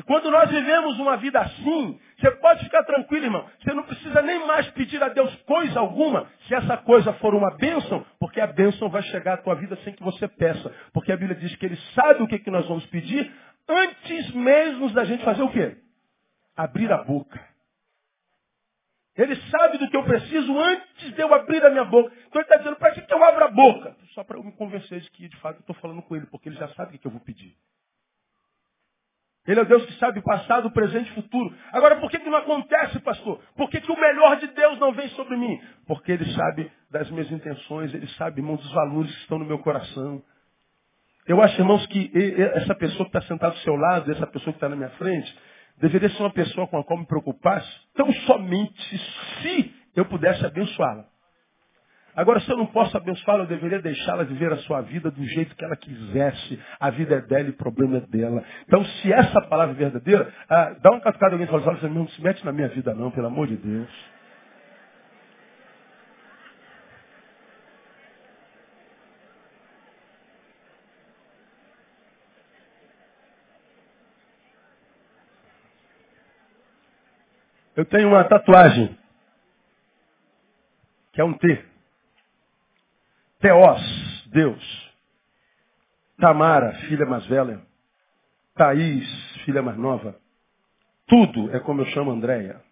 [0.00, 3.46] E quando nós vivemos uma vida assim, você pode ficar tranquilo, irmão.
[3.60, 7.54] Você não precisa nem mais pedir a Deus coisa alguma, se essa coisa for uma
[7.58, 10.74] bênção, porque a bênção vai chegar à tua vida sem que você peça.
[10.94, 13.30] Porque a Bíblia diz que Ele sabe o que, que nós vamos pedir
[13.68, 15.76] antes mesmo da gente fazer o quê?
[16.56, 17.38] Abrir a boca.
[19.18, 22.10] Ele sabe do que eu preciso antes de eu abrir a minha boca.
[22.26, 23.94] Então ele está dizendo, para que eu abra a boca?
[24.14, 26.48] Só para eu me convencer de que de fato eu estou falando com ele, porque
[26.48, 27.54] ele já sabe o que eu vou pedir.
[29.50, 31.52] Ele é o Deus que sabe o passado, presente e futuro.
[31.72, 33.40] Agora, por que, que não acontece, pastor?
[33.56, 35.60] Por que, que o melhor de Deus não vem sobre mim?
[35.88, 39.58] Porque Ele sabe das minhas intenções, Ele sabe, irmão, dos valores que estão no meu
[39.58, 40.22] coração.
[41.26, 42.12] Eu acho, irmãos, que
[42.54, 45.36] essa pessoa que está sentada do seu lado, essa pessoa que está na minha frente,
[45.78, 48.98] deveria ser uma pessoa com a qual me preocupasse, tão somente
[49.42, 51.06] se eu pudesse abençoá-la.
[52.20, 55.56] Agora, se eu não posso abençoá-la, eu deveria deixá-la viver a sua vida do jeito
[55.56, 56.60] que ela quisesse.
[56.78, 58.44] A vida é dela e o problema é dela.
[58.66, 62.06] Então, se essa palavra é verdadeira, ah, dá uma catucada alguém e fala assim, não
[62.08, 63.88] se mete na minha vida não, pelo amor de Deus.
[77.74, 78.94] Eu tenho uma tatuagem,
[81.14, 81.69] que é um T.
[83.40, 83.80] Teós,
[84.26, 84.92] Deus.
[86.18, 87.60] Tamara, filha mais velha.
[88.54, 89.08] Thaís,
[89.44, 90.20] filha mais nova.
[91.06, 92.62] Tudo é como eu chamo Andréia.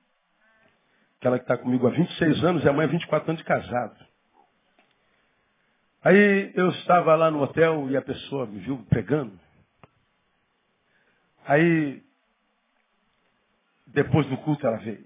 [1.18, 4.06] Aquela que está comigo há 26 anos e a mãe há 24 anos de casado.
[6.04, 9.38] Aí eu estava lá no hotel e a pessoa me viu pregando.
[11.46, 12.02] Aí,
[13.86, 15.04] depois do culto, ela veio.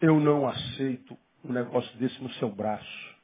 [0.00, 3.17] Eu não aceito um negócio desse no seu braço.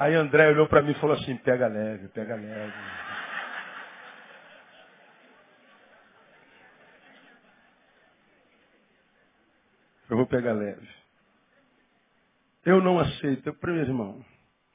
[0.00, 2.72] Aí André olhou para mim e falou assim, pega leve, pega leve.
[10.08, 10.88] Eu vou pegar leve.
[12.64, 13.52] Eu não aceito.
[13.52, 14.24] Primeiro irmão,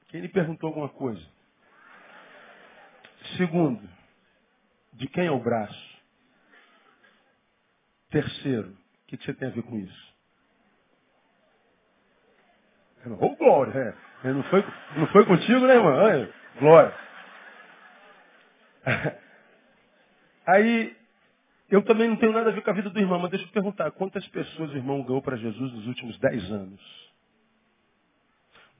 [0.09, 1.25] quem lhe perguntou alguma coisa?
[3.35, 3.81] Segundo,
[4.93, 5.99] de quem é o braço?
[8.11, 10.15] Terceiro, o que, que você tem a ver com isso?
[13.07, 13.79] Ô, oh, glória!
[13.79, 14.04] É.
[14.23, 14.63] Não, foi,
[14.97, 16.29] não foi contigo, né, irmão?
[16.59, 16.93] Glória!
[20.47, 20.95] Aí,
[21.69, 23.51] eu também não tenho nada a ver com a vida do irmão, mas deixa eu
[23.51, 27.05] perguntar, quantas pessoas o irmão ganhou para Jesus nos últimos dez anos?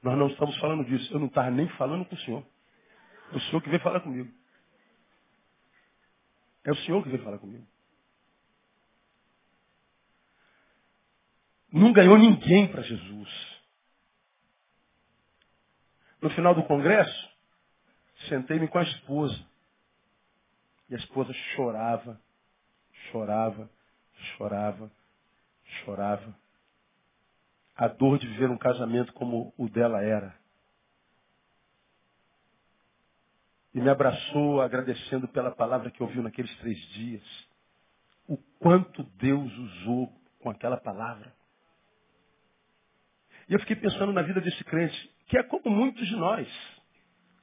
[0.02, 1.12] Nós não estamos falando disso.
[1.12, 2.46] Eu não estava nem falando com o senhor.
[3.32, 4.32] É o senhor que veio falar comigo.
[6.64, 7.66] É o senhor que veio falar comigo.
[11.72, 13.45] Não ganhou ninguém para Jesus.
[16.26, 17.30] No final do congresso,
[18.28, 19.46] sentei-me com a esposa.
[20.88, 22.20] E a esposa chorava,
[23.12, 23.70] chorava,
[24.12, 24.90] chorava,
[25.84, 26.36] chorava.
[27.76, 30.36] A dor de viver um casamento como o dela era.
[33.72, 37.48] E me abraçou agradecendo pela palavra que ouviu naqueles três dias.
[38.26, 41.32] O quanto Deus usou com aquela palavra.
[43.48, 46.48] E eu fiquei pensando na vida desse crente que é como muitos de nós,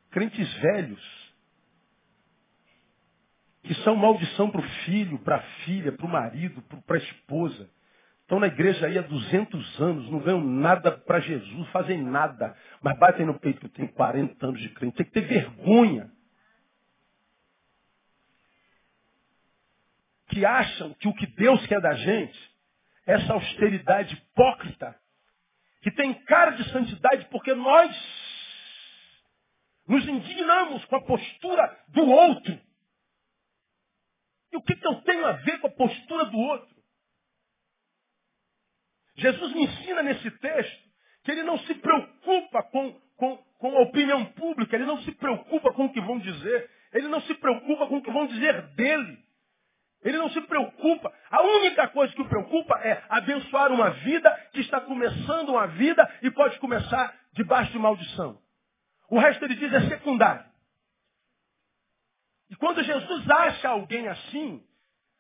[0.10, 1.24] crentes velhos,
[3.63, 7.69] que são maldição para o filho, para a filha, para o marido, para a esposa.
[8.22, 12.98] Estão na igreja aí há 200 anos, não ganham nada para Jesus, fazem nada, mas
[12.98, 14.98] batem no peito que eu tenho 40 anos de crente.
[14.98, 16.12] Tem que ter vergonha.
[20.28, 22.52] Que acham que o que Deus quer da gente,
[23.06, 24.98] essa austeridade hipócrita,
[25.84, 27.93] que tem cara de santidade porque nós
[29.86, 32.60] nos indignamos com a postura do outro.
[34.52, 36.74] E o que, que eu tenho a ver com a postura do outro?
[39.15, 40.89] Jesus me ensina nesse texto
[41.24, 45.74] que ele não se preocupa com, com, com a opinião pública, ele não se preocupa
[45.74, 49.23] com o que vão dizer, ele não se preocupa com o que vão dizer dele.
[50.04, 51.12] Ele não se preocupa.
[51.32, 56.10] A única coisa que o preocupa é abençoar uma vida que está começando uma vida
[56.22, 58.38] e pode começar debaixo de maldição.
[59.10, 60.46] O resto ele diz é secundário.
[62.50, 64.63] E quando Jesus acha alguém assim,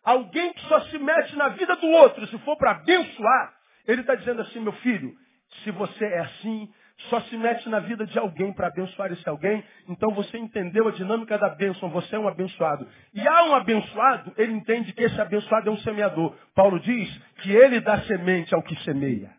[0.03, 3.53] alguém que só se mete na vida do outro, se for para abençoar,
[3.87, 5.15] ele está dizendo assim, meu filho,
[5.63, 6.71] se você é assim,
[7.09, 10.91] só se mete na vida de alguém para abençoar esse alguém, então você entendeu a
[10.91, 12.87] dinâmica da bênção, você é um abençoado.
[13.13, 16.35] E há um abençoado, ele entende que esse abençoado é um semeador.
[16.55, 17.09] Paulo diz
[17.41, 19.31] que ele dá semente ao que semeia.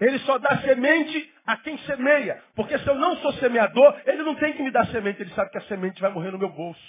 [0.00, 2.42] Ele só dá semente a quem semeia.
[2.54, 5.50] Porque se eu não sou semeador, ele não tem que me dar semente, ele sabe
[5.50, 6.80] que a semente vai morrer no meu bolso.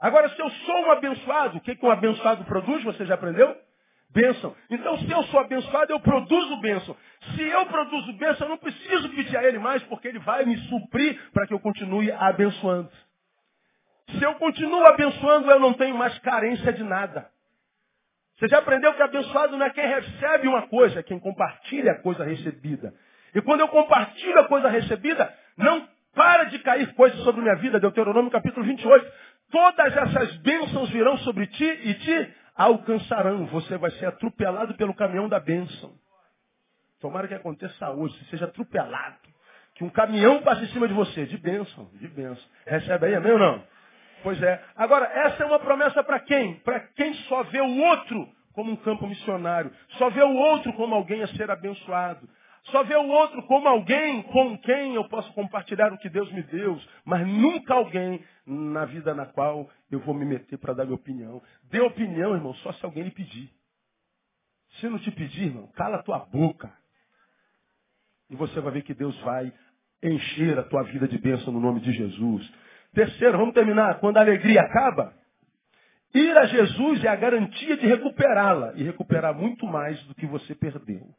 [0.00, 2.82] Agora, se eu sou um abençoado, o que, que um abençoado produz?
[2.84, 3.56] Você já aprendeu?
[4.12, 4.54] Bênção.
[4.68, 6.96] Então, se eu sou abençoado, eu produzo bênção.
[7.34, 10.56] Se eu produzo bênção, eu não preciso pedir a Ele mais, porque Ele vai me
[10.68, 12.90] suprir para que eu continue abençoando.
[14.10, 17.30] Se eu continuo abençoando, eu não tenho mais carência de nada.
[18.36, 22.02] Você já aprendeu que abençoado não é quem recebe uma coisa, é quem compartilha a
[22.02, 22.92] coisa recebida.
[23.34, 27.80] E quando eu compartilho a coisa recebida, não para de cair coisas sobre minha vida.
[27.80, 29.12] Deuteronômio capítulo 28.
[29.50, 33.46] Todas essas bênçãos virão sobre ti e te alcançarão.
[33.46, 35.92] Você vai ser atropelado pelo caminhão da bênção.
[37.00, 39.16] Tomara que aconteça hoje, que seja atropelado.
[39.74, 41.26] Que um caminhão passe em cima de você.
[41.26, 42.44] De bênção, de bênção.
[42.66, 43.64] Recebe aí, amém ou não?
[44.22, 44.62] Pois é.
[44.76, 46.54] Agora, essa é uma promessa para quem?
[46.60, 49.72] Para quem só vê o outro como um campo missionário.
[49.98, 52.28] Só vê o outro como alguém a ser abençoado.
[52.64, 56.42] Só vê o outro como alguém com quem eu posso compartilhar o que Deus me
[56.44, 60.94] deu, mas nunca alguém na vida na qual eu vou me meter para dar minha
[60.94, 61.42] opinião.
[61.64, 63.50] Dê opinião, irmão, só se alguém lhe pedir.
[64.78, 66.72] Se não te pedir, irmão, cala a tua boca.
[68.30, 69.52] E você vai ver que Deus vai
[70.02, 72.50] encher a tua vida de bênção no nome de Jesus.
[72.94, 73.98] Terceiro, vamos terminar.
[73.98, 75.14] Quando a alegria acaba,
[76.14, 80.54] ir a Jesus é a garantia de recuperá-la e recuperar muito mais do que você
[80.54, 81.12] perdeu.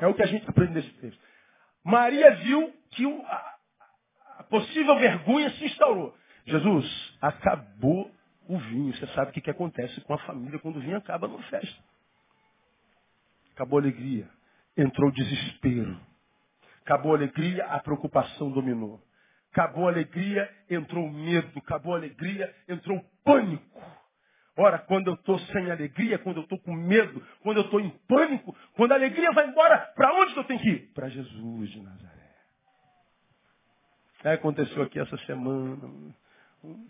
[0.00, 1.20] É o que a gente aprende nesse texto.
[1.84, 3.54] Maria viu que a,
[4.38, 6.14] a possível vergonha se instaurou.
[6.46, 8.10] Jesus, acabou
[8.48, 8.94] o vinho.
[8.94, 11.82] Você sabe o que, que acontece com a família quando o vinho acaba numa festa.
[13.54, 14.28] Acabou a alegria.
[14.76, 15.98] Entrou o desespero.
[16.84, 19.02] Acabou a alegria, a preocupação dominou.
[19.50, 21.58] Acabou a alegria, entrou o medo.
[21.58, 23.82] Acabou a alegria, entrou o pânico.
[24.56, 27.90] Ora, quando eu estou sem alegria, quando eu estou com medo, quando eu estou em
[28.08, 30.92] pânico, quando a alegria vai embora, para onde que eu tenho que ir?
[30.94, 32.16] Para Jesus de Nazaré.
[34.24, 35.88] Aí aconteceu aqui essa semana.
[36.64, 36.86] Um,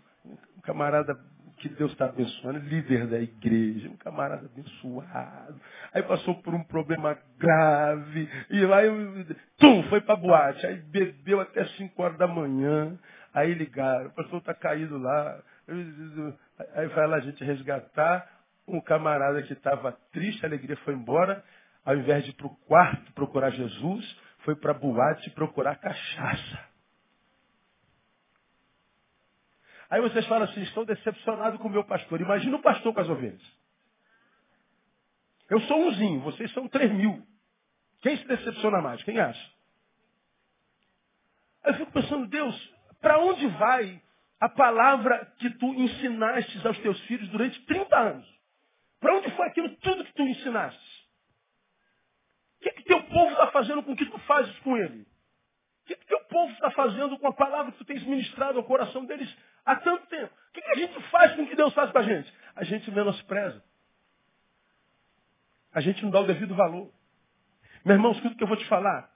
[0.63, 1.17] camarada
[1.57, 5.59] que Deus está abençoando, líder da igreja, um camarada abençoado.
[5.93, 8.95] Aí passou por um problema grave, e lá eu,
[9.57, 10.65] tum, foi para boate.
[10.65, 12.97] Aí bebeu até 5 horas da manhã.
[13.33, 15.41] Aí ligaram, o pastor está caído lá.
[15.67, 18.29] Aí vai lá a gente resgatar
[18.67, 21.43] um camarada que estava triste, a alegria foi embora.
[21.85, 26.67] Ao invés de ir para o quarto procurar Jesus, foi para a boate procurar cachaça.
[29.89, 32.19] Aí vocês falam assim, estou decepcionado com o meu pastor.
[32.19, 33.41] Imagina o pastor com as ovelhas.
[35.49, 37.25] Eu sou umzinho, vocês são três mil.
[38.01, 39.01] Quem se decepciona mais?
[39.03, 39.51] Quem acha?
[41.63, 44.01] Eu fico pensando, Deus, para onde vai
[44.39, 48.37] a palavra que tu ensinaste aos teus filhos durante 30 anos?
[48.99, 51.07] Para onde foi aquilo tudo que tu ensinaste?
[52.59, 55.01] O que, que teu povo está fazendo com o que tu fazes com ele?
[55.01, 58.63] O que, que teu povo está fazendo com a palavra que tu tens ministrado ao
[58.63, 59.33] coração deles
[59.65, 60.33] há tanto tempo?
[60.49, 62.33] O que, que a gente faz com o que Deus faz com a gente?
[62.55, 63.63] A gente menospreza.
[65.71, 66.91] A gente não dá o devido valor.
[67.85, 69.09] Meu irmão, escuta o que eu vou te falar.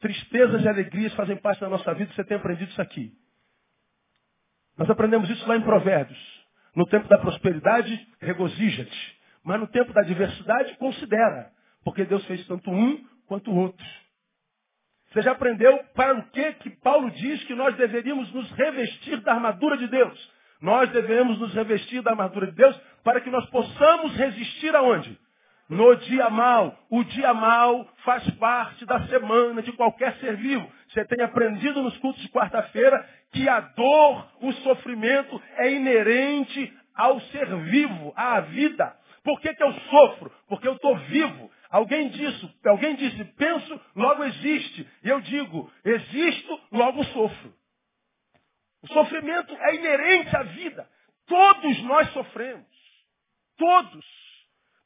[0.00, 3.16] Tristezas e alegrias fazem parte da nossa vida, você tem aprendido isso aqui.
[4.80, 6.18] Nós aprendemos isso lá em Provérbios.
[6.74, 9.18] No tempo da prosperidade, regozija-te.
[9.44, 11.50] Mas no tempo da adversidade, considera.
[11.84, 13.86] Porque Deus fez tanto um quanto o outro.
[15.12, 19.34] Você já aprendeu para o que que Paulo diz que nós deveríamos nos revestir da
[19.34, 20.32] armadura de Deus?
[20.62, 22.74] Nós devemos nos revestir da armadura de Deus
[23.04, 25.18] para que nós possamos resistir aonde?
[25.68, 26.74] No dia mal.
[26.88, 30.72] O dia mal faz parte da semana de qualquer ser vivo.
[30.90, 37.20] Você tem aprendido nos cultos de quarta-feira que a dor, o sofrimento é inerente ao
[37.20, 38.96] ser vivo, à vida.
[39.22, 40.32] Por que, que eu sofro?
[40.48, 41.50] Porque eu estou vivo.
[41.70, 44.88] Alguém disse, alguém disse, penso, logo existe.
[45.04, 47.54] E eu digo, existo, logo sofro.
[48.82, 50.88] O sofrimento é inerente à vida.
[51.26, 52.66] Todos nós sofremos.
[53.56, 54.06] Todos.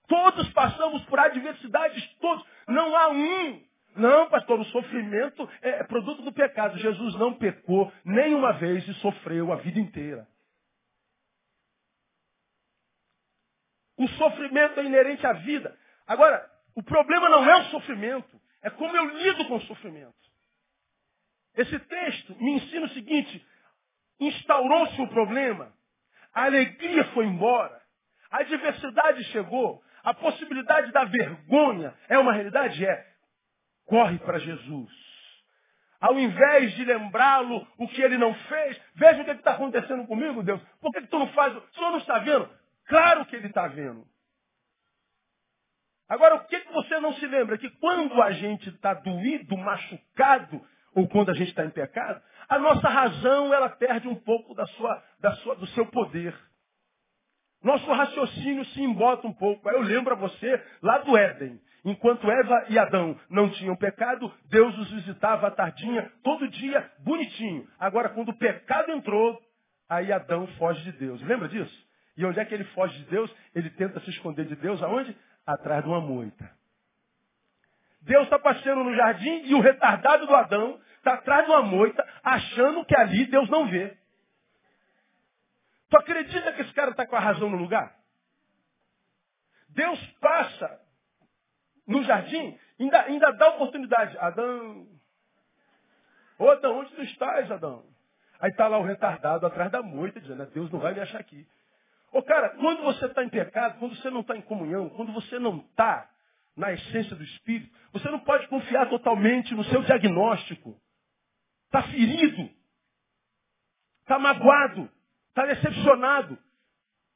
[0.07, 2.45] Todos passamos por adversidades, todos.
[2.69, 3.63] Não há um
[3.97, 6.79] não, pastor, o sofrimento é produto do pecado.
[6.79, 10.27] Jesus não pecou nenhuma vez e sofreu a vida inteira.
[13.97, 15.77] O sofrimento é inerente à vida.
[16.07, 20.15] Agora, o problema não é o sofrimento, é como eu lido com o sofrimento.
[21.57, 23.47] Esse texto me ensina o seguinte:
[24.19, 25.73] instaurou-se o problema,
[26.33, 27.81] a alegria foi embora,
[28.31, 32.85] a adversidade chegou, A possibilidade da vergonha é uma realidade?
[32.85, 33.14] É.
[33.87, 34.91] Corre para Jesus.
[36.01, 40.43] Ao invés de lembrá-lo o que ele não fez, veja o que está acontecendo comigo,
[40.43, 40.61] Deus.
[40.81, 41.57] Por que, que tu não faz?
[41.57, 42.49] O senhor não está vendo?
[42.87, 44.07] Claro que ele está vendo.
[46.09, 47.57] Agora, o que, que você não se lembra?
[47.57, 50.61] Que quando a gente está doído, machucado,
[50.95, 54.67] ou quando a gente está em pecado, a nossa razão ela perde um pouco da
[54.67, 56.39] sua, da sua, do seu poder.
[57.63, 59.67] Nosso raciocínio se embota um pouco.
[59.69, 61.59] Aí eu lembro a você lá do Éden.
[61.85, 67.69] Enquanto Eva e Adão não tinham pecado, Deus os visitava à tardinha, todo dia, bonitinho.
[67.79, 69.39] Agora, quando o pecado entrou,
[69.89, 71.21] aí Adão foge de Deus.
[71.23, 71.87] Lembra disso?
[72.17, 73.31] E onde é que ele foge de Deus?
[73.55, 75.15] Ele tenta se esconder de Deus aonde?
[75.47, 76.51] Atrás de uma moita.
[78.01, 82.07] Deus está passeando no jardim e o retardado do Adão está atrás de uma moita,
[82.23, 83.95] achando que ali Deus não vê.
[85.91, 87.95] Tu acredita que esse cara está com a razão no lugar?
[89.69, 90.84] Deus passa
[91.87, 94.17] no jardim, ainda, ainda dá oportunidade.
[94.19, 94.87] Adão.
[96.39, 97.85] Ô Adão, onde tu estás, Adão?
[98.41, 101.21] Aí está lá o retardado atrás da moita, dizendo, ah, Deus não vai me achar
[101.21, 101.47] aqui.
[102.13, 105.39] Ô cara, quando você está em pecado, quando você não está em comunhão, quando você
[105.39, 106.09] não está
[106.57, 110.79] na essência do Espírito, você não pode confiar totalmente no seu diagnóstico.
[111.67, 112.51] Está ferido.
[114.03, 114.89] Está magoado.
[115.31, 116.39] Está decepcionado.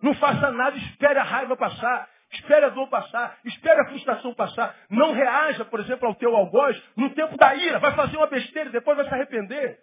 [0.02, 4.76] Não faça nada, espere a raiva passar, espere a dor passar, espere a frustração passar.
[4.90, 7.78] Não reaja, por exemplo, ao teu algoz no tempo da ira.
[7.78, 9.78] Vai fazer uma besteira e depois vai se arrepender.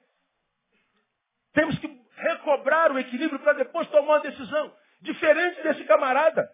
[1.53, 1.87] Temos que
[2.17, 4.75] recobrar o equilíbrio para depois tomar uma decisão.
[5.01, 6.49] Diferente desse camarada.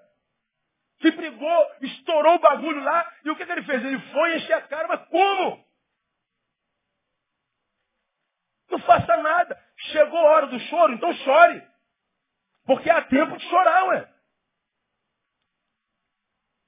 [1.00, 3.84] Que brigou, estourou o bagulho lá, e o que, que ele fez?
[3.84, 5.66] Ele foi encher a cara, mas como?
[8.70, 9.60] Não faça nada.
[9.78, 11.64] Chegou a hora do choro, então chore.
[12.66, 14.08] Porque há tempo de chorar, ué.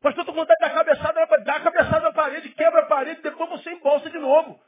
[0.04, 3.50] Pastor, estou com vontade de dar cabeçada, dá cabeçada na parede, quebra a parede, depois
[3.50, 4.62] você embolsa de novo.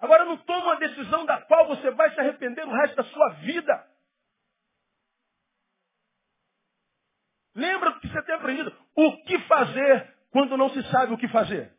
[0.00, 3.28] Agora não toma uma decisão da qual você vai se arrepender o resto da sua
[3.34, 3.86] vida.
[7.54, 8.76] Lembra do que você tem aprendido.
[8.96, 11.72] O que fazer quando não se sabe o que fazer?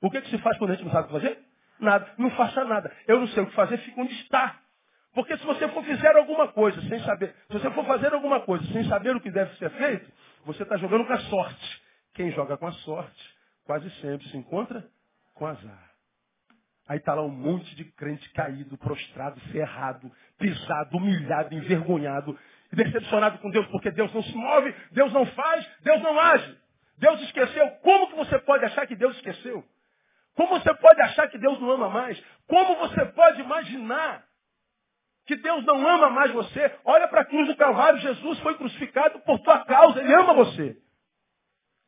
[0.00, 1.44] O que, que se faz quando a gente não sabe o que fazer?
[1.78, 2.14] Nada.
[2.16, 2.90] Não faça nada.
[3.06, 4.58] Eu não sei o que fazer, fica onde está.
[5.12, 8.64] Porque se você for fazer alguma coisa sem saber, se você for fazer alguma coisa
[8.72, 10.10] sem saber o que deve ser feito,
[10.44, 11.82] você está jogando com a sorte.
[12.14, 14.86] Quem joga com a sorte, quase sempre se encontra
[15.34, 15.90] com azar.
[16.88, 22.36] Aí está lá um monte de crente caído, prostrado, ferrado, pisado, humilhado, envergonhado,
[22.72, 26.58] decepcionado com Deus, porque Deus não se move, Deus não faz, Deus não age.
[26.98, 27.70] Deus esqueceu.
[27.82, 29.64] Como que você pode achar que Deus esqueceu?
[30.34, 32.22] Como você pode achar que Deus não ama mais?
[32.46, 34.24] Como você pode imaginar
[35.30, 36.76] que Deus não ama mais você?
[36.84, 40.76] Olha para a cruz do Calvário, Jesus foi crucificado por tua causa, Ele ama você.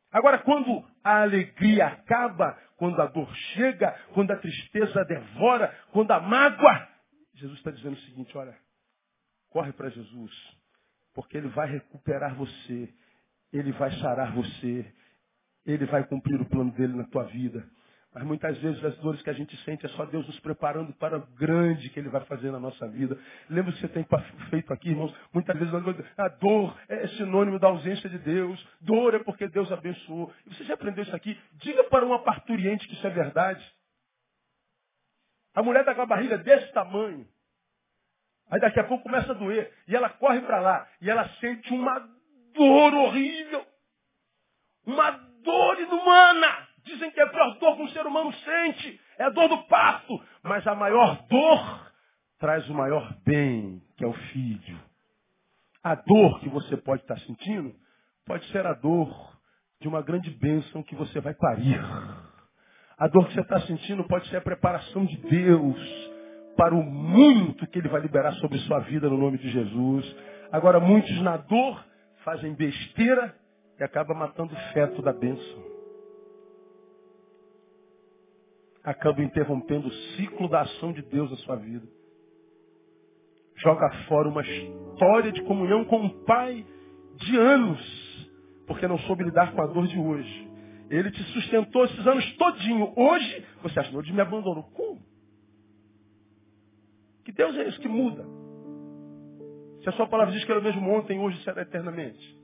[0.09, 6.21] Agora, quando a alegria acaba, quando a dor chega, quando a tristeza devora, quando a
[6.21, 6.87] mágoa,
[7.33, 8.57] Jesus está dizendo o seguinte, olha,
[9.49, 10.31] corre para Jesus,
[11.13, 12.93] porque Ele vai recuperar você,
[13.51, 14.89] Ele vai sarar você,
[15.65, 17.69] Ele vai cumprir o plano dele na tua vida.
[18.13, 21.17] Mas muitas vezes as dores que a gente sente é só Deus nos preparando para
[21.17, 23.17] o grande que Ele vai fazer na nossa vida.
[23.49, 24.05] Lembra que você tem
[24.51, 25.13] feito aqui, irmãos?
[25.33, 25.73] Muitas vezes
[26.17, 28.63] a dor é sinônimo da ausência de Deus.
[28.81, 30.31] Dor é porque Deus abençoou.
[30.45, 31.39] E você já aprendeu isso aqui?
[31.53, 33.67] Diga para uma parturiente que isso é verdade.
[35.55, 37.27] A mulher está com a barriga desse tamanho.
[38.49, 39.73] Aí daqui a pouco começa a doer.
[39.87, 40.87] E ela corre para lá.
[41.01, 41.99] E ela sente uma
[42.53, 43.65] dor horrível.
[44.85, 46.62] Uma dor inumana.
[46.83, 48.99] Dizem que é a pior dor que um ser humano sente.
[49.17, 50.21] É a dor do parto.
[50.43, 51.91] Mas a maior dor
[52.39, 54.79] traz o maior bem, que é o filho.
[55.83, 57.73] A dor que você pode estar sentindo
[58.25, 59.09] pode ser a dor
[59.81, 61.79] de uma grande bênção que você vai parir.
[62.97, 66.11] A dor que você está sentindo pode ser a preparação de Deus
[66.55, 70.15] para o muito que Ele vai liberar sobre sua vida no nome de Jesus.
[70.51, 71.83] Agora, muitos na dor
[72.23, 73.35] fazem besteira
[73.79, 75.72] e acabam matando o feto da bênção.
[78.83, 81.87] Acaba interrompendo o ciclo da ação de Deus na sua vida.
[83.55, 86.65] Joga fora uma história de comunhão com um pai
[87.15, 88.29] de anos,
[88.67, 90.51] porque não soube lidar com a dor de hoje.
[90.89, 92.91] Ele te sustentou esses anos todinho.
[92.95, 94.63] Hoje, você acha, hoje me abandonou.
[94.73, 95.01] Como?
[97.23, 98.25] Que Deus é esse que muda?
[99.81, 102.37] Se a sua palavra diz que era o mesmo ontem, hoje será eternamente.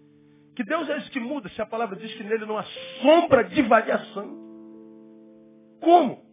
[0.55, 2.63] Que Deus é esse que muda se a palavra diz que nele não há
[3.01, 4.37] sombra de variação.
[5.81, 6.28] Como?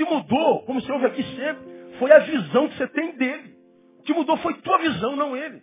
[0.00, 3.54] Que mudou, como você ouve aqui sempre, foi a visão que você tem dele.
[3.98, 5.62] O que mudou foi tua visão, não ele.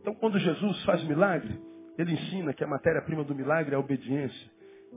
[0.00, 1.60] Então, quando Jesus faz milagre,
[1.98, 4.50] ele ensina que a matéria-prima do milagre é a obediência.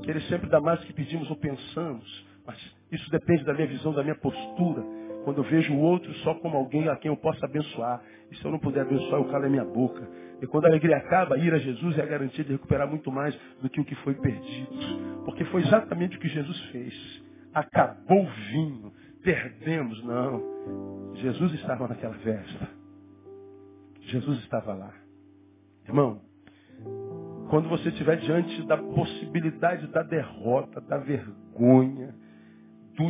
[0.04, 2.28] Que ele sempre dá mais do que pedimos ou pensamos.
[2.46, 2.60] Mas
[2.92, 4.84] isso depende da minha visão, da minha postura.
[5.24, 8.02] Quando eu vejo o outro só como alguém a quem eu possa abençoar.
[8.32, 10.08] E se eu não puder abençoar, eu calo a minha boca.
[10.42, 13.38] E quando a alegria acaba, ir a Jesus é a garantia de recuperar muito mais
[13.62, 14.70] do que o que foi perdido.
[15.26, 17.24] Porque foi exatamente o que Jesus fez.
[17.54, 18.94] Acabou o vinho.
[19.24, 20.04] Perdemos.
[20.04, 21.14] Não.
[21.16, 22.70] Jesus estava naquela festa.
[24.02, 24.94] Jesus estava lá.
[25.88, 26.22] Irmão,
[27.50, 32.16] quando você estiver diante da possibilidade da derrota, da vergonha,
[32.96, 33.10] do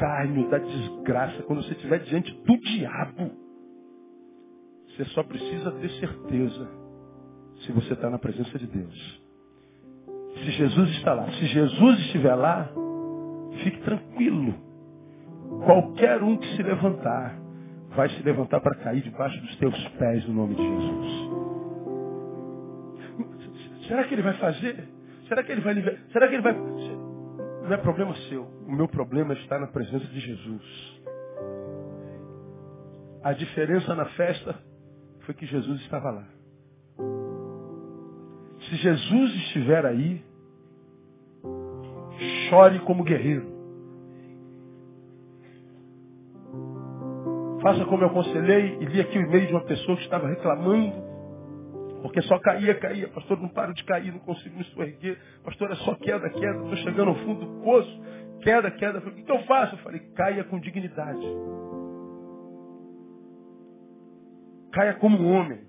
[0.00, 3.30] escárnio, da desgraça, quando você estiver diante do diabo,
[4.88, 6.68] você só precisa ter certeza
[7.64, 9.22] se você está na presença de Deus.
[10.34, 12.70] Se Jesus está lá, se Jesus estiver lá,
[13.62, 14.54] fique tranquilo.
[15.66, 17.38] Qualquer um que se levantar,
[17.94, 21.30] vai se levantar para cair debaixo dos teus pés no nome de Jesus.
[23.86, 24.88] Será que ele vai fazer?
[25.28, 25.98] Será que ele vai liberar?
[26.12, 26.54] Será que ele vai.
[27.62, 28.44] Não é problema seu.
[28.66, 31.00] O meu problema está na presença de Jesus.
[33.22, 34.58] A diferença na festa
[35.20, 36.28] foi que Jesus estava lá.
[38.60, 40.24] Se Jesus estiver aí,
[42.48, 43.58] chore como guerreiro.
[47.62, 51.09] Faça como eu aconselhei e li aqui o e-mail de uma pessoa que estava reclamando
[52.02, 53.08] porque só caía, caía.
[53.08, 55.18] Pastor, não paro de cair, não consigo me escorreguer.
[55.44, 56.62] Pastor, é só queda, queda.
[56.62, 58.02] Estou chegando ao fundo do poço.
[58.42, 58.98] Queda, queda.
[58.98, 59.74] O que eu faço?
[59.74, 61.26] Eu falei, caia com dignidade.
[64.72, 65.60] Caia como um homem.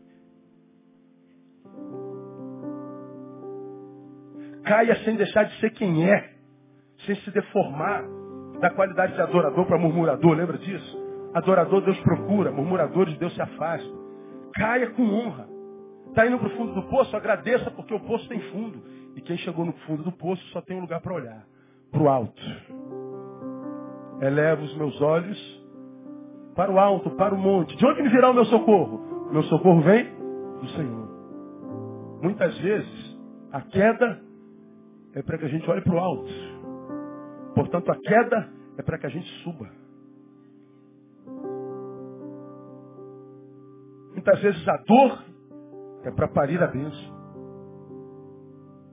[4.64, 6.34] Caia sem deixar de ser quem é.
[7.06, 8.04] Sem se deformar
[8.62, 10.38] da qualidade de adorador para murmurador.
[10.38, 11.02] Lembra disso?
[11.34, 13.90] Adorador Deus procura, murmuradores Deus se afasta.
[14.54, 15.51] Caia com honra.
[16.12, 17.16] Está indo para o fundo do poço?
[17.16, 18.84] Agradeça porque o poço tem fundo.
[19.16, 21.46] E quem chegou no fundo do poço só tem um lugar para olhar.
[21.90, 22.42] Para o alto.
[24.22, 25.62] Elevo os meus olhos
[26.54, 27.76] para o alto, para o monte.
[27.78, 29.30] De onde me virá o meu socorro?
[29.32, 30.04] Meu socorro vem
[30.60, 31.10] do Senhor.
[32.22, 33.18] Muitas vezes,
[33.54, 34.22] a queda
[35.16, 36.32] é para que a gente olhe para o alto.
[37.56, 39.70] Portanto, a queda é para que a gente suba.
[44.12, 45.31] Muitas vezes a dor
[46.04, 47.22] é para parir a bênção.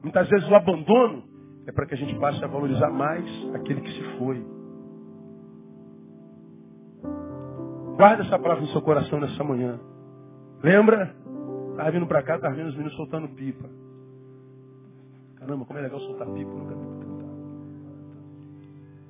[0.02, 1.24] Muitas vezes o abandono
[1.66, 4.44] é para que a gente passe a valorizar mais aquele que se foi.
[7.96, 9.80] Guarda essa palavra no seu coração nessa manhã.
[10.62, 11.14] Lembra?
[11.70, 13.68] Estava vindo para cá, estava vendo os meninos soltando pipa.
[15.36, 16.50] Caramba, como é legal soltar pipa.
[16.50, 16.74] Nunca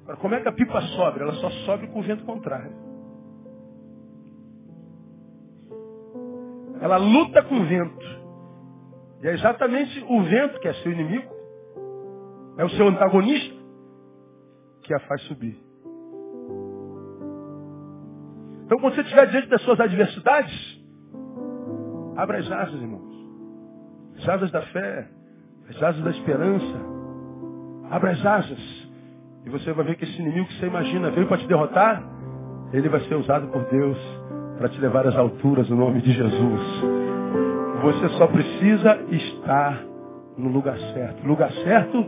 [0.03, 1.21] Agora, como é que a pipa sobe?
[1.21, 2.88] Ela só sobe com o vento contrário.
[6.81, 8.07] Ela luta com o vento.
[9.23, 11.33] E é exatamente o vento que é seu inimigo,
[12.57, 13.57] é o seu antagonista,
[14.83, 15.59] que a faz subir.
[18.65, 20.83] Então, quando você estiver diante das suas adversidades,
[22.17, 23.09] abra as asas, irmãos.
[24.19, 25.09] As asas da fé,
[25.71, 26.81] as asas da esperança.
[27.91, 28.89] Abra as asas.
[29.45, 32.03] E você vai ver que esse inimigo que você imagina veio para te derrotar,
[32.73, 33.97] ele vai ser usado por Deus
[34.59, 36.61] para te levar às alturas no nome de Jesus.
[37.81, 39.85] Você só precisa estar
[40.37, 41.25] no lugar certo.
[41.25, 42.05] O lugar certo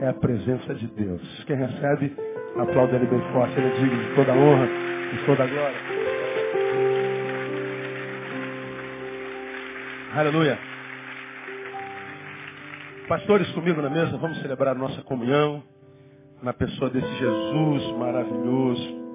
[0.00, 1.44] é a presença de Deus.
[1.46, 2.14] Quem recebe,
[2.58, 3.56] aplauda ele bem forte.
[3.56, 5.76] Ele é digno de toda honra e toda glória.
[10.16, 10.58] Aleluia.
[13.06, 15.62] Pastores comigo na mesa, vamos celebrar nossa comunhão
[16.42, 19.05] na pessoa desse Jesus maravilhoso.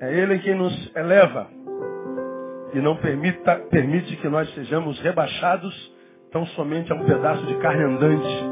[0.00, 1.48] É Ele quem nos eleva
[2.72, 5.74] e não permita, permite que nós sejamos rebaixados
[6.30, 8.44] tão somente a um pedaço de carne andante.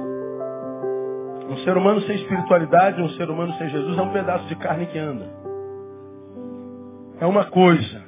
[1.49, 4.87] Um ser humano sem espiritualidade, um ser humano sem Jesus é um pedaço de carne
[4.87, 5.27] que anda.
[7.21, 8.03] É uma coisa.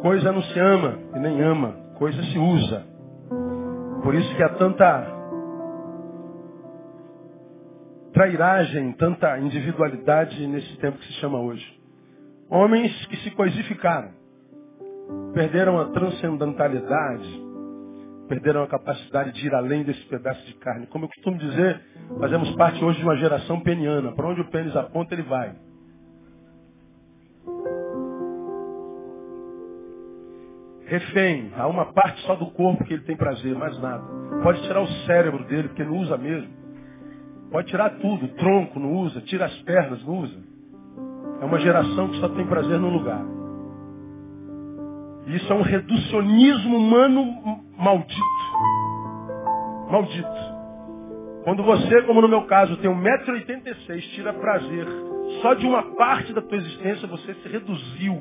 [0.00, 2.86] Coisa não se ama e nem ama, coisa se usa.
[4.02, 5.17] Por isso que há tanta
[8.18, 11.64] trairagem, tanta individualidade nesse tempo que se chama hoje.
[12.50, 14.10] Homens que se coisificaram,
[15.32, 17.42] perderam a transcendentalidade,
[18.28, 20.88] perderam a capacidade de ir além desse pedaço de carne.
[20.88, 21.80] Como eu costumo dizer,
[22.18, 24.10] fazemos parte hoje de uma geração peniana.
[24.10, 25.54] Para onde o pênis aponta, ele vai.
[30.86, 34.02] Refém, há uma parte só do corpo que ele tem prazer, mais nada.
[34.42, 36.57] Pode tirar o cérebro dele, porque não usa mesmo.
[37.50, 40.38] Pode tirar tudo, tronco não usa, tira as pernas, não usa.
[41.40, 43.24] É uma geração que só tem prazer num lugar.
[45.26, 48.22] Isso é um reducionismo humano maldito.
[49.90, 50.58] Maldito.
[51.44, 54.86] Quando você, como no meu caso, tem 1,86m, tira prazer
[55.42, 58.20] só de uma parte da tua existência, você se reduziu.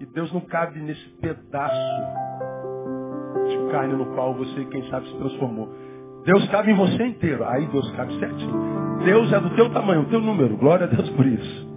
[0.00, 1.74] E Deus não cabe nesse pedaço
[3.48, 5.68] de carne no qual você, quem sabe, se transformou.
[6.24, 7.44] Deus cabe em você inteiro.
[7.44, 8.98] Aí Deus cabe certinho.
[9.04, 10.56] Deus é do teu tamanho, o teu número.
[10.56, 11.68] Glória a Deus por isso.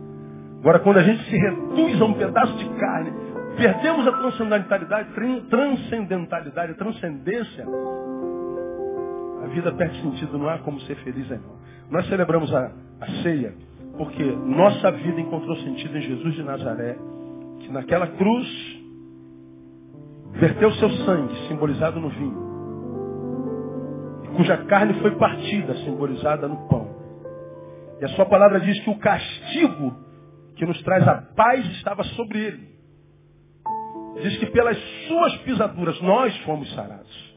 [0.60, 3.12] Agora, quando a gente se reduz a um pedaço de carne,
[3.58, 5.10] perdemos a transcendentalidade,
[5.50, 7.66] transcendentalidade, transcendência,
[9.44, 11.58] a vida perde sentido, não há como ser feliz aí não.
[11.90, 12.72] Nós celebramos a,
[13.02, 13.54] a ceia
[13.98, 16.98] porque nossa vida encontrou sentido em Jesus de Nazaré,
[17.60, 18.48] que naquela cruz
[20.34, 22.47] verteu seu sangue, simbolizado no vinho,
[24.38, 26.96] cuja carne foi partida, simbolizada no pão.
[28.00, 29.96] E a sua palavra diz que o castigo
[30.56, 32.68] que nos traz a paz estava sobre ele.
[34.22, 34.78] Diz que pelas
[35.08, 37.36] suas pisaduras nós fomos sarados.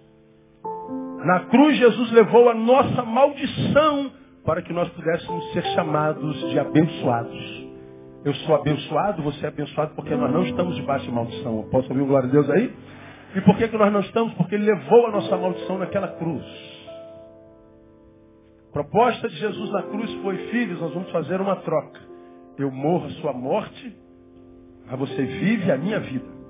[1.25, 4.13] Na cruz Jesus levou a nossa maldição
[4.45, 7.71] para que nós pudéssemos ser chamados de abençoados.
[8.25, 11.67] Eu sou abençoado, você é abençoado porque nós não estamos debaixo de maldição.
[11.71, 12.75] Posso ouvir um glória a Deus aí?
[13.35, 14.35] E por que, que nós não estamos?
[14.35, 16.80] Porque ele levou a nossa maldição naquela cruz.
[18.73, 22.01] Proposta de Jesus na cruz foi, filhos, nós vamos fazer uma troca.
[22.57, 23.97] Eu morro a sua morte,
[24.87, 26.41] mas você vive a minha vida.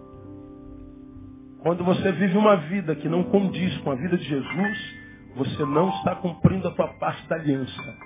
[1.62, 5.00] Quando você vive uma vida que não condiz com a vida de Jesus,
[5.36, 7.96] você não está cumprindo a tua parte da aliança.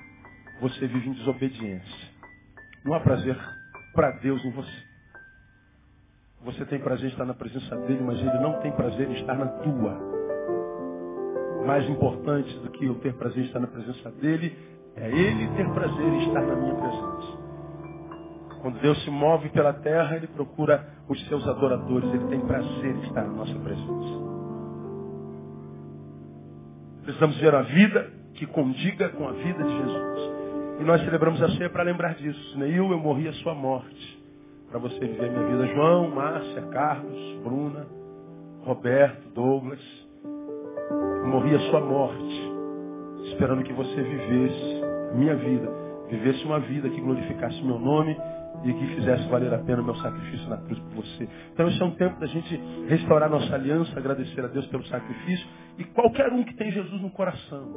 [0.60, 2.08] Você vive em desobediência.
[2.84, 3.36] Não há prazer
[3.94, 4.84] para Deus em você.
[6.44, 9.34] Você tem prazer em estar na presença dele, mas ele não tem prazer em estar
[9.34, 10.23] na tua.
[11.66, 14.56] Mais importante do que eu ter prazer em estar na presença dele,
[14.96, 17.44] é ele ter prazer em estar na minha presença.
[18.64, 22.08] Quando Deus se move pela terra, Ele procura os seus adoradores.
[22.14, 24.24] Ele tem prazer em estar na nossa presença.
[27.02, 30.32] Precisamos ver a vida que condiga com a vida de Jesus.
[30.80, 32.58] E nós celebramos a ceia para lembrar disso.
[32.58, 34.18] Neil, eu morri a sua morte.
[34.70, 35.74] Para você viver a minha vida.
[35.74, 37.86] João, Márcia, Carlos, Bruna,
[38.64, 40.03] Roberto, Douglas.
[41.26, 42.52] Morri a sua morte.
[43.26, 44.82] Esperando que você vivesse
[45.14, 45.70] minha vida.
[46.10, 48.16] Vivesse uma vida que glorificasse meu nome
[48.64, 51.28] e que fizesse valer a pena o meu sacrifício na cruz por você.
[51.52, 52.56] Então esse é um tempo da gente
[52.88, 55.46] restaurar nossa aliança, agradecer a Deus pelo sacrifício
[55.78, 57.72] e qualquer um que tem Jesus no coração.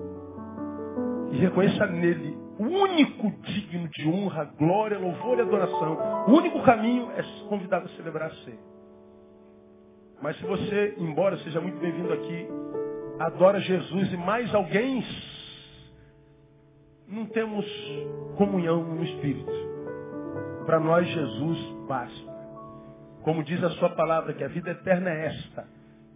[1.31, 6.25] E reconheça nele o único digno de honra, glória, louvor e adoração.
[6.27, 8.77] O único caminho é convidado a celebrar a ceia.
[10.21, 12.47] Mas se você, embora seja muito bem-vindo aqui,
[13.19, 15.03] adora Jesus e mais alguém,
[17.07, 17.65] não temos
[18.37, 19.51] comunhão no Espírito.
[20.65, 21.57] Para nós, Jesus
[21.87, 22.37] basta.
[23.23, 25.65] Como diz a sua palavra, que a vida eterna é esta,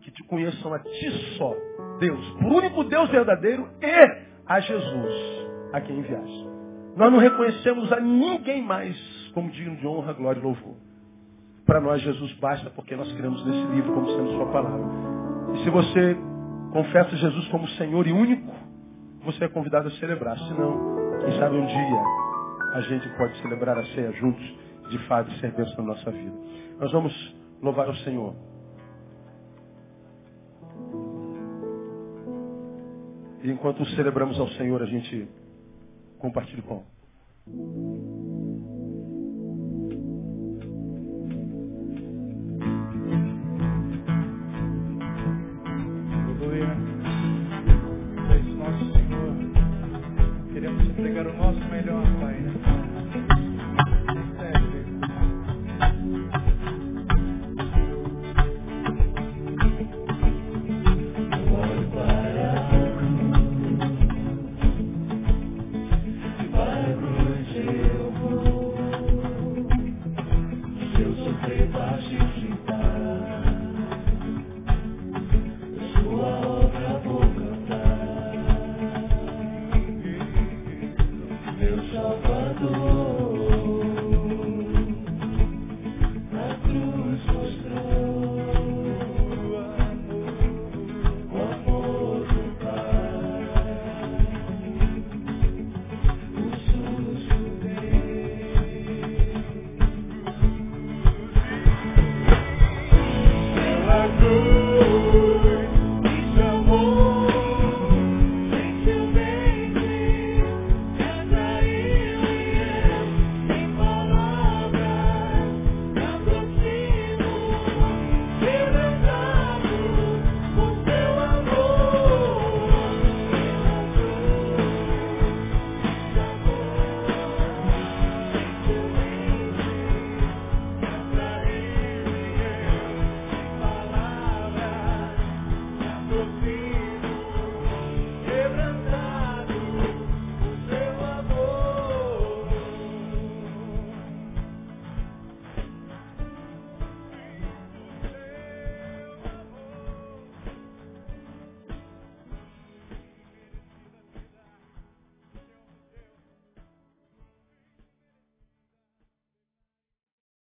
[0.01, 1.55] que te conheçam a ti só,
[1.99, 5.13] Deus, por único Deus verdadeiro, e a Jesus,
[5.73, 6.49] a quem enviaste.
[6.95, 8.97] Nós não reconhecemos a ninguém mais
[9.33, 10.75] como digno de honra, glória e louvor.
[11.65, 14.85] Para nós, Jesus basta, porque nós cremos nesse livro como sendo sua palavra.
[15.53, 16.17] E se você
[16.71, 18.51] confessa Jesus como Senhor e único,
[19.23, 20.37] você é convidado a celebrar.
[20.39, 22.21] Senão, quem sabe um dia
[22.73, 24.43] a gente pode celebrar a ceia juntos,
[24.89, 26.33] de fato, e ser bênção na nossa vida.
[26.79, 28.33] Nós vamos louvar o Senhor.
[33.43, 35.27] E enquanto celebramos ao Senhor, a gente
[36.19, 36.83] compartilha pão.